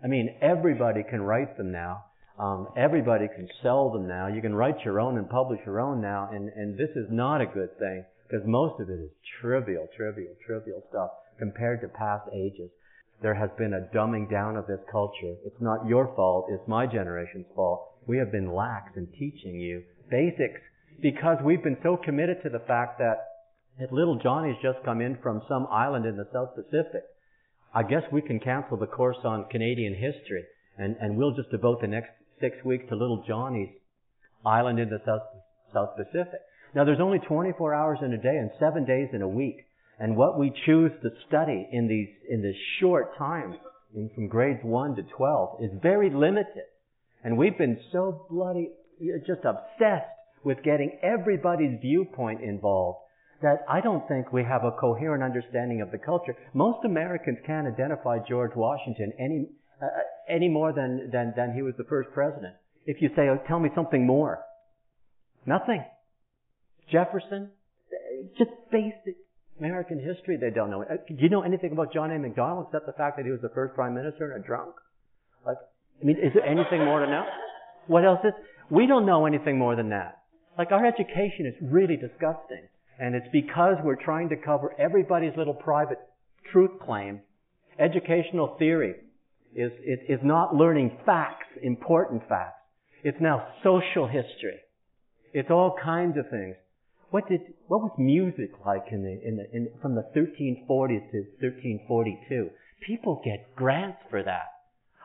I 0.04 0.08
mean, 0.08 0.36
everybody 0.42 1.04
can 1.04 1.22
write 1.22 1.58
them 1.58 1.72
now. 1.72 2.06
Um, 2.38 2.70
everybody 2.78 3.28
can 3.28 3.48
sell 3.62 3.92
them 3.92 4.08
now. 4.08 4.28
You 4.28 4.42
can 4.42 4.56
write 4.56 4.80
your 4.86 5.00
own 5.00 5.18
and 5.18 5.30
publish 5.30 5.60
your 5.66 5.80
own 5.80 6.02
now, 6.02 6.30
and, 6.32 6.50
and 6.50 6.78
this 6.78 6.90
is 6.96 7.08
not 7.10 7.42
a 7.42 7.46
good 7.46 7.78
thing 7.78 8.06
because 8.30 8.46
most 8.46 8.80
of 8.80 8.90
it 8.90 9.02
is 9.02 9.10
trivial, 9.42 9.88
trivial, 9.96 10.36
trivial 10.46 10.84
stuff 10.90 11.10
compared 11.40 11.82
to 11.82 11.88
past 11.88 12.30
ages. 12.34 12.70
There 13.22 13.34
has 13.34 13.50
been 13.58 13.74
a 13.74 13.96
dumbing 13.96 14.30
down 14.30 14.56
of 14.56 14.68
this 14.68 14.80
culture. 14.92 15.36
It's 15.46 15.60
not 15.60 15.88
your 15.88 16.14
fault, 16.16 16.48
it's 16.50 16.68
my 16.68 16.86
generation's 16.86 17.48
fault. 17.56 17.82
We 18.08 18.18
have 18.18 18.32
been 18.32 18.54
lax 18.54 18.92
in 18.96 19.08
teaching 19.08 19.60
you 19.60 19.84
basics 20.10 20.62
because 21.02 21.38
we've 21.44 21.64
been 21.64 21.78
so 21.84 21.98
committed 21.98 22.44
to 22.44 22.50
the 22.50 22.64
fact 22.68 23.00
that 23.00 23.18
if 23.80 23.92
little 23.92 24.20
Johnny's 24.20 24.58
just 24.62 24.84
come 24.84 25.02
in 25.02 25.18
from 25.24 25.42
some 25.48 25.68
island 25.72 26.06
in 26.06 26.18
the 26.18 26.28
South 26.34 26.56
Pacific, 26.56 27.04
I 27.74 27.84
guess 27.84 28.04
we 28.12 28.22
can 28.22 28.40
cancel 28.40 28.78
the 28.78 28.88
course 28.88 29.20
on 29.24 29.46
Canadian 29.50 29.94
history 29.94 30.44
and, 30.78 30.96
and 31.00 31.18
we'll 31.18 31.36
just 31.36 31.52
devote 31.52 31.82
the 31.82 31.88
next 31.88 32.12
six 32.40 32.58
weeks 32.64 32.86
to 32.90 32.96
little 32.96 33.24
Johnny's 33.28 33.70
island 34.46 34.80
in 34.80 34.90
the 34.90 35.02
South, 35.06 35.22
South 35.74 35.90
Pacific. 35.98 36.40
Now 36.76 36.86
there's 36.86 37.00
only 37.00 37.20
24 37.20 37.74
hours 37.74 38.00
in 38.04 38.14
a 38.14 38.18
day 38.18 38.38
and 38.38 38.52
seven 38.60 38.86
days 38.86 39.10
in 39.14 39.22
a 39.22 39.28
week. 39.28 39.66
And 40.00 40.16
what 40.16 40.40
we 40.40 40.54
choose 40.66 40.92
to 41.02 41.10
study 41.28 41.68
in 41.72 41.88
these, 41.88 42.08
in 42.30 42.42
this 42.42 42.56
short 42.80 43.18
time, 43.18 43.58
from 44.16 44.28
grades 44.28 44.62
1 44.64 44.96
to 44.96 45.04
12, 45.04 45.64
is 45.64 45.72
very 45.82 46.10
limited. 46.10 46.64
And 47.24 47.38
we've 47.38 47.58
been 47.58 47.80
so 47.92 48.26
bloody, 48.30 48.70
just 49.28 49.42
obsessed 49.44 50.08
with 50.46 50.64
getting 50.64 51.00
everybody's 51.04 51.80
viewpoint 51.82 52.42
involved 52.42 53.00
that 53.42 53.66
I 53.70 53.82
don't 53.82 54.08
think 54.08 54.32
we 54.32 54.44
have 54.44 54.64
a 54.64 54.72
coherent 54.72 55.24
understanding 55.24 55.82
of 55.82 55.92
the 55.92 55.98
culture. 55.98 56.36
Most 56.54 56.86
Americans 56.86 57.40
can't 57.46 57.68
identify 57.68 58.20
George 58.28 58.52
Washington 58.56 59.12
any, 59.20 59.48
uh, 59.82 59.86
any 60.30 60.50
more 60.50 60.74
than, 60.74 61.10
than, 61.12 61.34
than 61.36 61.54
he 61.54 61.62
was 61.62 61.74
the 61.78 61.86
first 61.86 62.10
president. 62.14 62.56
If 62.86 63.02
you 63.02 63.10
say, 63.16 63.24
oh, 63.30 63.40
tell 63.48 63.60
me 63.60 63.70
something 63.76 64.06
more. 64.06 64.40
Nothing. 65.46 65.84
Jefferson, 66.92 67.50
just 68.38 68.52
basic 68.72 69.18
American 69.60 70.00
history 70.00 70.38
they 70.38 70.50
don't 70.50 70.72
know. 70.72 70.84
Uh, 70.84 70.96
do 71.08 71.16
you 71.18 71.30
know 71.30 71.42
anything 71.42 71.72
about 71.72 71.94
John 71.94 72.12
A. 72.12 72.20
Macdonald 72.20 72.68
except 72.68 72.86
the 72.86 72.94
fact 72.94 73.18
that 73.18 73.26
he 73.26 73.32
was 73.32 73.42
the 73.42 73.50
first 73.50 73.76
prime 73.76 73.94
minister 73.94 74.32
and 74.32 74.44
a 74.44 74.48
drunk? 74.48 74.76
Like, 75.46 75.58
I 76.02 76.06
mean, 76.06 76.18
is 76.18 76.34
there 76.34 76.46
anything 76.46 76.86
more 76.86 77.00
to 77.00 77.08
know? 77.08 77.26
What 77.88 78.06
else 78.06 78.20
is? 78.24 78.34
We 78.70 78.88
don't 78.88 79.06
know 79.06 79.26
anything 79.26 79.58
more 79.58 79.76
than 79.76 79.90
that. 79.90 80.20
Like, 80.58 80.72
our 80.72 80.86
education 80.86 81.46
is 81.46 81.56
really 81.62 81.98
disgusting. 81.98 82.68
And 83.00 83.16
it's 83.16 83.28
because 83.32 83.76
we're 83.84 84.02
trying 84.02 84.30
to 84.30 84.36
cover 84.36 84.74
everybody's 84.78 85.32
little 85.38 85.54
private 85.54 86.00
truth 86.52 86.80
claim. 86.86 87.22
Educational 87.80 88.58
theory 88.60 88.96
is, 89.56 89.72
is, 89.86 90.00
is 90.08 90.20
not 90.22 90.54
learning 90.54 90.98
facts, 91.06 91.48
important 91.64 92.28
facts. 92.28 92.60
It's 93.04 93.18
now 93.22 93.48
social 93.64 94.06
history. 94.06 94.60
It's 95.34 95.50
all 95.50 95.76
kinds 95.82 96.18
of 96.18 96.30
things. 96.30 96.56
What 97.12 97.28
did 97.28 97.42
what 97.68 97.82
was 97.82 97.92
music 97.98 98.52
like 98.66 98.86
in 98.92 99.04
the 99.04 99.28
in 99.28 99.38
the 99.38 99.46
in, 99.52 99.70
from 99.82 99.96
the 99.96 100.04
1340s 100.16 101.12
to 101.12 101.18
1342? 101.42 102.50
People 102.86 103.22
get 103.26 103.56
grants 103.56 104.00
for 104.10 104.24
that. 104.24 104.48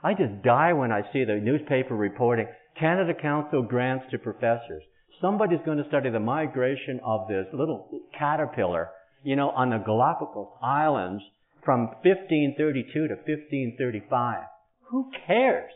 I 0.02 0.12
just 0.12 0.42
die 0.42 0.74
when 0.74 0.92
I 0.92 1.00
see 1.12 1.24
the 1.24 1.40
newspaper 1.40 1.94
reporting 1.96 2.46
Canada 2.78 3.14
Council 3.20 3.62
grants 3.62 4.04
to 4.10 4.18
professors. 4.18 4.82
Somebody's 5.20 5.64
going 5.64 5.78
to 5.78 5.88
study 5.88 6.10
the 6.10 6.20
migration 6.20 7.00
of 7.04 7.26
this 7.28 7.46
little 7.54 7.88
caterpillar, 8.18 8.90
you 9.22 9.36
know, 9.36 9.50
on 9.50 9.70
the 9.70 9.78
Galapagos 9.78 10.48
Islands 10.62 11.22
from 11.64 11.86
1532 12.02 12.92
to 12.92 13.14
1535. 13.14 14.44
Who 14.90 15.10
cares? 15.26 15.70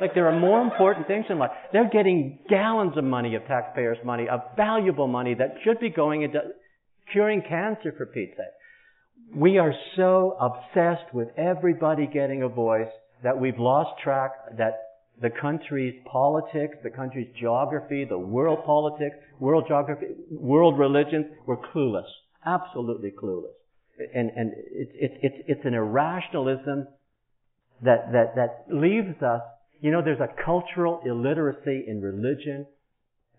Like 0.00 0.14
there 0.14 0.28
are 0.28 0.38
more 0.38 0.62
important 0.62 1.06
things 1.06 1.26
in 1.28 1.38
life. 1.38 1.50
They're 1.72 1.90
getting 1.90 2.38
gallons 2.48 2.96
of 2.96 3.04
money 3.04 3.34
of 3.34 3.46
taxpayers' 3.46 3.98
money, 4.04 4.28
of 4.28 4.40
valuable 4.56 5.08
money 5.08 5.34
that 5.34 5.56
should 5.64 5.80
be 5.80 5.90
going 5.90 6.22
into 6.22 6.40
curing 7.12 7.42
cancer 7.42 7.92
for 7.96 8.06
Pete's 8.06 8.36
sake. 8.36 8.46
We 9.34 9.58
are 9.58 9.74
so 9.96 10.36
obsessed 10.40 11.12
with 11.12 11.28
everybody 11.36 12.06
getting 12.06 12.42
a 12.42 12.48
voice 12.48 12.88
that 13.22 13.38
we've 13.38 13.58
lost 13.58 14.00
track 14.02 14.32
that 14.58 14.78
the 15.20 15.30
country's 15.30 15.94
politics, 16.10 16.76
the 16.82 16.90
country's 16.90 17.28
geography, 17.38 18.06
the 18.08 18.18
world 18.18 18.64
politics, 18.64 19.16
world 19.38 19.64
geography, 19.68 20.06
world 20.30 20.78
religions, 20.78 21.26
we're 21.46 21.58
clueless. 21.58 22.08
Absolutely 22.44 23.10
clueless. 23.10 23.52
And, 24.14 24.30
and 24.34 24.52
it's, 24.56 24.92
it's, 24.94 25.14
it's, 25.22 25.36
it's 25.46 25.60
an 25.66 25.74
irrationalism 25.74 26.88
that, 27.82 28.12
that, 28.12 28.34
that 28.36 28.64
leaves 28.74 29.22
us 29.22 29.42
you 29.80 29.90
know, 29.90 30.02
there's 30.02 30.20
a 30.20 30.44
cultural 30.44 31.00
illiteracy 31.04 31.84
in 31.86 32.00
religion 32.00 32.66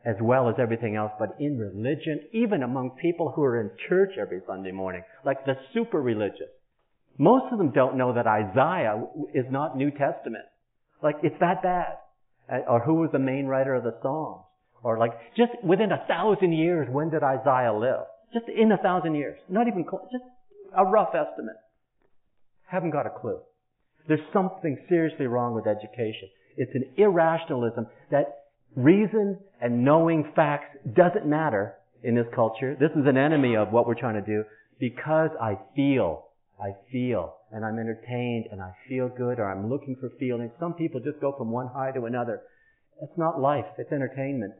as 0.04 0.16
well 0.20 0.50
as 0.50 0.56
everything 0.58 0.96
else, 0.96 1.12
but 1.20 1.36
in 1.40 1.58
religion, 1.58 2.22
even 2.34 2.64
among 2.64 2.98
people 3.02 3.32
who 3.36 3.44
are 3.44 3.62
in 3.62 3.70
church 3.88 4.12
every 4.20 4.42
Sunday 4.48 4.72
morning, 4.72 5.04
like 5.24 5.46
the 5.46 5.54
super 5.74 6.02
religious, 6.02 6.50
most 7.18 7.52
of 7.52 7.60
them 7.60 7.72
don't 7.72 7.98
know 7.98 8.14
that 8.14 8.26
Isaiah 8.26 9.04
is 9.36 9.46
not 9.52 9.78
New 9.78 9.92
Testament. 9.92 10.46
Like, 11.04 11.18
it's 11.22 11.36
that 11.40 11.62
bad. 11.62 11.98
Uh, 12.52 12.60
or 12.68 12.80
who 12.80 12.96
was 12.96 13.10
the 13.12 13.20
main 13.20 13.46
writer 13.46 13.76
of 13.76 13.84
the 13.84 13.94
Psalms? 14.02 14.46
Or 14.84 14.98
like, 14.98 15.12
just 15.38 15.52
within 15.64 15.92
a 15.92 16.04
thousand 16.08 16.54
years, 16.54 16.88
when 16.90 17.12
did 17.12 17.22
Isaiah 17.22 17.74
live? 17.74 18.06
Just 18.34 18.46
in 18.50 18.72
a 18.72 18.78
thousand 18.78 19.16
years. 19.16 19.38
Not 19.50 19.68
even 19.68 19.86
close. 19.86 20.02
Just 20.12 20.24
a 20.76 20.84
rough 20.84 21.14
estimate. 21.14 21.58
Haven't 22.66 22.92
got 22.92 23.06
a 23.06 23.12
clue. 23.12 23.40
There's 24.08 24.20
something 24.34 24.78
seriously 24.90 25.28
wrong 25.28 25.56
with 25.56 25.68
education. 25.68 26.30
It's 26.58 26.74
an 26.76 26.86
irrationalism 26.98 27.88
that 28.10 28.46
reason 28.76 29.40
and 29.62 29.84
knowing 29.84 30.32
facts 30.36 30.78
doesn't 30.94 31.26
matter 31.26 31.76
in 32.04 32.16
this 32.16 32.28
culture. 32.34 32.76
This 32.80 32.92
is 32.92 33.08
an 33.08 33.18
enemy 33.18 33.56
of 33.56 33.72
what 33.72 33.88
we're 33.88 34.00
trying 34.00 34.16
to 34.16 34.26
do 34.26 34.44
because 34.80 35.30
I 35.40 35.58
feel, 35.76 36.26
I 36.60 36.72
feel, 36.92 37.36
and 37.52 37.64
I'm 37.64 37.80
entertained 37.80 38.48
and 38.52 38.62
I 38.62 38.74
feel 38.88 39.10
good 39.10 39.40
or 39.40 39.50
I'm 39.50 39.70
looking 39.70 39.96
for 40.00 40.10
feelings. 40.20 40.52
Some 40.60 40.74
people 40.74 41.00
just 41.00 41.22
go 41.22 41.34
from 41.38 41.52
one 41.52 41.68
high 41.68 41.92
to 41.92 42.06
another. 42.06 42.42
It's 43.02 43.18
not 43.18 43.40
life, 43.40 43.66
it's 43.78 43.92
entertainment. 43.92 44.54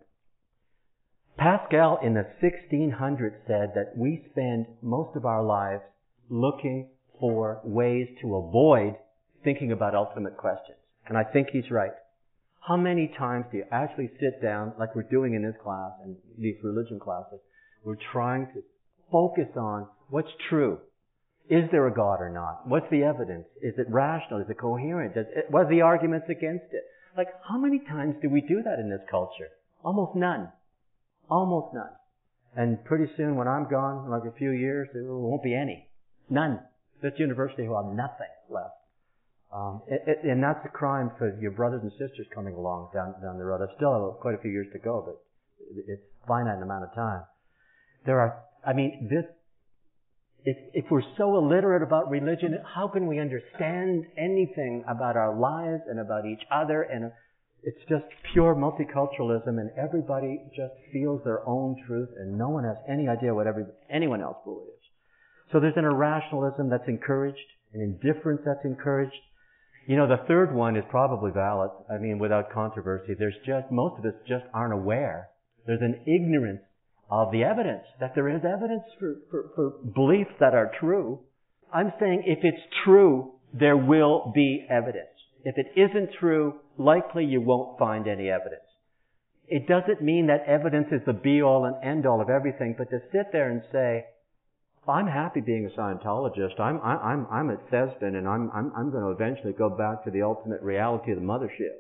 Pascal 1.38 2.00
in 2.04 2.14
the 2.14 2.28
1600s 2.44 3.36
said 3.48 3.72
that 3.74 3.94
we 3.96 4.26
spend 4.32 4.68
most 4.82 5.16
of 5.16 5.26
our 5.26 5.44
lives 5.44 5.82
looking 6.30 6.90
for 7.20 7.62
ways 7.64 8.08
to 8.22 8.36
avoid 8.36 8.96
thinking 9.44 9.72
about 9.72 9.96
ultimate 9.96 10.38
questions. 10.38 10.78
And 11.08 11.18
I 11.18 11.24
think 11.24 11.50
he's 11.52 11.70
right. 11.72 11.92
How 12.68 12.78
many 12.78 13.12
times 13.18 13.46
do 13.52 13.58
you 13.58 13.66
actually 13.72 14.12
sit 14.20 14.42
down, 14.42 14.74
like 14.80 14.96
we're 14.96 15.10
doing 15.10 15.34
in 15.34 15.44
this 15.44 15.56
class 15.64 15.92
and 16.04 16.16
these 16.38 16.56
religion 16.64 17.00
classes, 17.00 17.40
we're 17.84 17.98
trying 18.12 18.48
to 18.54 18.62
focus 19.12 19.48
on 19.58 19.88
what's 20.10 20.30
true. 20.50 20.80
Is 21.50 21.64
there 21.72 21.88
a 21.88 21.94
God 21.94 22.22
or 22.22 22.30
not? 22.30 22.68
What's 22.68 22.90
the 22.90 23.04
evidence? 23.04 23.46
Is 23.62 23.74
it 23.78 23.88
rational? 23.90 24.40
Is 24.40 24.50
it 24.50 24.58
coherent? 24.58 25.16
Does 25.16 25.26
it, 25.36 25.46
what 25.50 25.66
are 25.66 25.70
the 25.70 25.82
arguments 25.82 26.28
against 26.30 26.66
it? 26.72 26.84
Like, 27.18 27.28
how 27.48 27.58
many 27.58 27.80
times 27.80 28.16
do 28.22 28.30
we 28.30 28.42
do 28.42 28.62
that 28.64 28.80
in 28.80 28.90
this 28.90 29.02
culture? 29.10 29.50
Almost 29.84 30.16
none. 30.16 30.50
Almost 31.30 31.74
none. 31.74 31.90
And 32.56 32.84
pretty 32.86 33.12
soon 33.18 33.36
when 33.36 33.48
I'm 33.48 33.70
gone, 33.70 34.10
like 34.10 34.24
a 34.24 34.38
few 34.38 34.52
years, 34.52 34.88
there 34.94 35.04
won't 35.04 35.44
be 35.44 35.56
any. 35.56 35.88
None. 36.30 36.60
This 37.02 37.14
university 37.18 37.68
will 37.68 37.84
have 37.84 37.94
nothing 37.94 38.32
left. 38.50 38.76
Um, 39.54 39.82
it, 39.88 40.24
and 40.24 40.42
that's 40.42 40.64
a 40.66 40.70
crime 40.70 41.12
for 41.18 41.38
your 41.42 41.52
brothers 41.52 41.82
and 41.84 41.92
sisters 41.92 42.26
coming 42.34 42.56
along 42.56 42.90
down, 42.94 43.16
down 43.22 43.38
the 43.38 43.44
road. 43.44 43.62
I 43.62 43.76
still 43.76 43.94
have 43.94 44.20
quite 44.22 44.36
a 44.36 44.42
few 44.42 44.52
years 44.52 44.68
to 44.72 44.80
go, 44.80 45.04
but 45.06 45.20
it's 45.88 46.02
a 46.02 46.28
finite 46.28 46.62
amount 46.62 46.86
of 46.86 46.96
time. 46.96 47.24
There 48.06 48.20
are, 48.20 48.44
I 48.66 48.74
mean, 48.74 49.10
this, 49.12 49.26
if, 50.46 50.58
if 50.74 50.86
we're 50.90 51.04
so 51.18 51.36
illiterate 51.36 51.84
about 51.84 52.10
religion, 52.10 52.58
how 52.74 52.88
can 52.88 53.08
we 53.08 53.20
understand 53.20 54.06
anything 54.18 54.86
about 54.88 55.18
our 55.18 55.38
lives 55.38 55.84
and 55.88 56.00
about 56.00 56.26
each 56.26 56.42
other? 56.50 56.84
And 56.84 57.12
it's 57.64 57.78
just 57.90 58.06
pure 58.34 58.56
multiculturalism 58.56 59.60
and 59.60 59.70
everybody 59.78 60.42
just 60.56 60.74
feels 60.94 61.22
their 61.24 61.48
own 61.48 61.76
truth 61.86 62.10
and 62.18 62.38
no 62.38 62.50
one 62.50 62.64
has 62.64 62.78
any 62.90 63.08
idea 63.08 63.36
what 63.36 63.48
every, 63.48 63.66
anyone 63.90 64.22
else 64.22 64.38
believes. 64.46 64.72
So 65.52 65.60
there's 65.60 65.78
an 65.78 65.86
irrationalism 65.86 66.70
that's 66.70 66.88
encouraged, 66.88 67.38
an 67.74 67.82
indifference 67.82 68.42
that's 68.46 68.64
encouraged, 68.64 69.14
you 69.88 69.98
know, 69.98 70.08
the 70.08 70.24
third 70.28 70.54
one 70.54 70.76
is 70.76 70.84
probably 70.90 71.32
valid. 71.32 71.72
I 71.90 71.98
mean, 71.98 72.20
without 72.20 72.52
controversy. 72.52 73.16
There's 73.18 73.36
just, 73.46 73.72
most 73.72 74.00
of 74.00 74.06
us 74.06 74.20
just 74.28 74.46
aren't 74.54 74.74
aware. 74.74 75.30
There's 75.66 75.82
an 75.82 76.02
ignorance 76.06 76.62
of 77.10 77.32
the 77.32 77.44
evidence, 77.44 77.84
that 78.00 78.16
there 78.16 78.30
is 78.30 78.42
evidence 78.46 78.84
for, 78.98 79.16
for, 79.30 79.50
for 79.54 79.70
beliefs 79.94 80.32
that 80.40 80.54
are 80.54 80.72
true. 80.80 81.20
I'm 81.74 81.92
saying 82.00 82.24
if 82.26 82.40
it's 82.44 82.64
true, 82.86 83.34
there 83.54 83.76
will 83.76 84.32
be 84.34 84.66
evidence. 84.70 85.08
If 85.44 85.56
it 85.58 85.68
isn't 85.76 86.12
true, 86.20 86.60
likely 86.78 87.26
you 87.26 87.42
won't 87.42 87.78
find 87.78 88.08
any 88.08 88.30
evidence. 88.30 88.62
It 89.48 89.68
doesn't 89.68 90.02
mean 90.02 90.28
that 90.28 90.46
evidence 90.48 90.88
is 90.92 91.02
the 91.06 91.12
be 91.12 91.42
all 91.42 91.66
and 91.66 91.76
end 91.84 92.06
all 92.06 92.22
of 92.22 92.30
everything, 92.30 92.76
but 92.78 92.90
to 92.92 93.00
sit 93.12 93.34
there 93.34 93.50
and 93.50 93.62
say, 93.74 94.06
I'm 94.88 95.06
happy 95.06 95.42
being 95.42 95.68
a 95.68 95.80
Scientologist. 95.80 96.60
I'm, 96.60 96.82
I'm, 96.82 97.28
I'm 97.32 97.52
at 97.52 97.70
Thesbyn 97.70 98.16
and 98.16 98.28
I'm, 98.28 98.50
I'm, 98.52 98.72
I'm 98.76 98.92
going 98.92 99.04
to 99.04 99.12
eventually 99.12 99.54
go 99.54 99.70
back 99.70 100.04
to 100.06 100.12
the 100.12 100.24
ultimate 100.24 100.62
reality 100.62 101.12
of 101.12 101.20
the 101.20 101.26
mothership. 101.26 101.78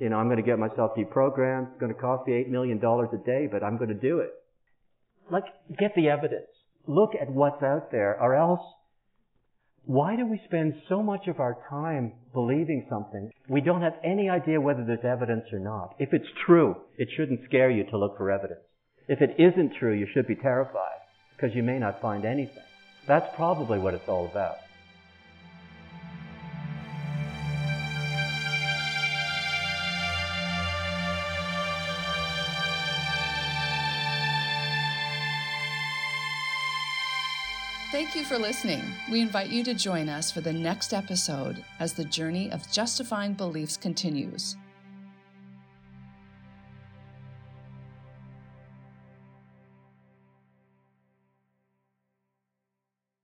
You 0.00 0.08
know, 0.08 0.16
I'm 0.16 0.26
going 0.26 0.38
to 0.38 0.42
get 0.42 0.58
myself 0.58 0.92
deprogrammed. 0.96 1.70
It's 1.70 1.80
going 1.80 1.94
to 1.94 2.00
cost 2.00 2.26
me 2.26 2.34
$8 2.34 2.48
million 2.48 2.78
a 2.78 3.24
day, 3.24 3.48
but 3.50 3.62
I'm 3.62 3.76
going 3.76 3.88
to 3.88 3.94
do 3.94 4.18
it. 4.18 4.30
Like, 5.30 5.44
get 5.78 5.94
the 5.94 6.08
evidence. 6.08 6.48
Look 6.86 7.10
at 7.20 7.30
what's 7.30 7.62
out 7.62 7.92
there, 7.92 8.20
or 8.20 8.34
else 8.34 8.60
why 9.84 10.16
do 10.16 10.26
we 10.26 10.40
spend 10.44 10.74
so 10.88 11.02
much 11.02 11.28
of 11.28 11.38
our 11.38 11.56
time 11.68 12.12
believing 12.32 12.86
something? 12.90 13.30
We 13.48 13.60
don't 13.60 13.82
have 13.82 13.94
any 14.04 14.28
idea 14.28 14.60
whether 14.60 14.84
there's 14.84 15.04
evidence 15.04 15.44
or 15.52 15.58
not. 15.58 15.94
If 15.98 16.12
it's 16.12 16.28
true, 16.46 16.76
it 16.98 17.08
shouldn't 17.16 17.40
scare 17.46 17.70
you 17.70 17.84
to 17.90 17.98
look 17.98 18.16
for 18.16 18.30
evidence. 18.30 18.60
If 19.08 19.20
it 19.20 19.36
isn't 19.38 19.74
true, 19.78 19.94
you 19.94 20.06
should 20.12 20.26
be 20.26 20.36
terrified 20.36 20.99
because 21.40 21.56
you 21.56 21.62
may 21.62 21.78
not 21.78 21.98
find 22.02 22.26
anything. 22.26 22.62
That's 23.06 23.34
probably 23.34 23.78
what 23.78 23.94
it's 23.94 24.08
all 24.08 24.26
about. 24.26 24.58
Thank 37.90 38.14
you 38.14 38.22
for 38.22 38.38
listening. 38.38 38.82
We 39.10 39.20
invite 39.20 39.48
you 39.48 39.64
to 39.64 39.74
join 39.74 40.08
us 40.08 40.30
for 40.30 40.42
the 40.42 40.52
next 40.52 40.92
episode 40.92 41.64
as 41.80 41.94
the 41.94 42.04
journey 42.04 42.50
of 42.52 42.70
justifying 42.70 43.32
beliefs 43.32 43.76
continues. 43.76 44.56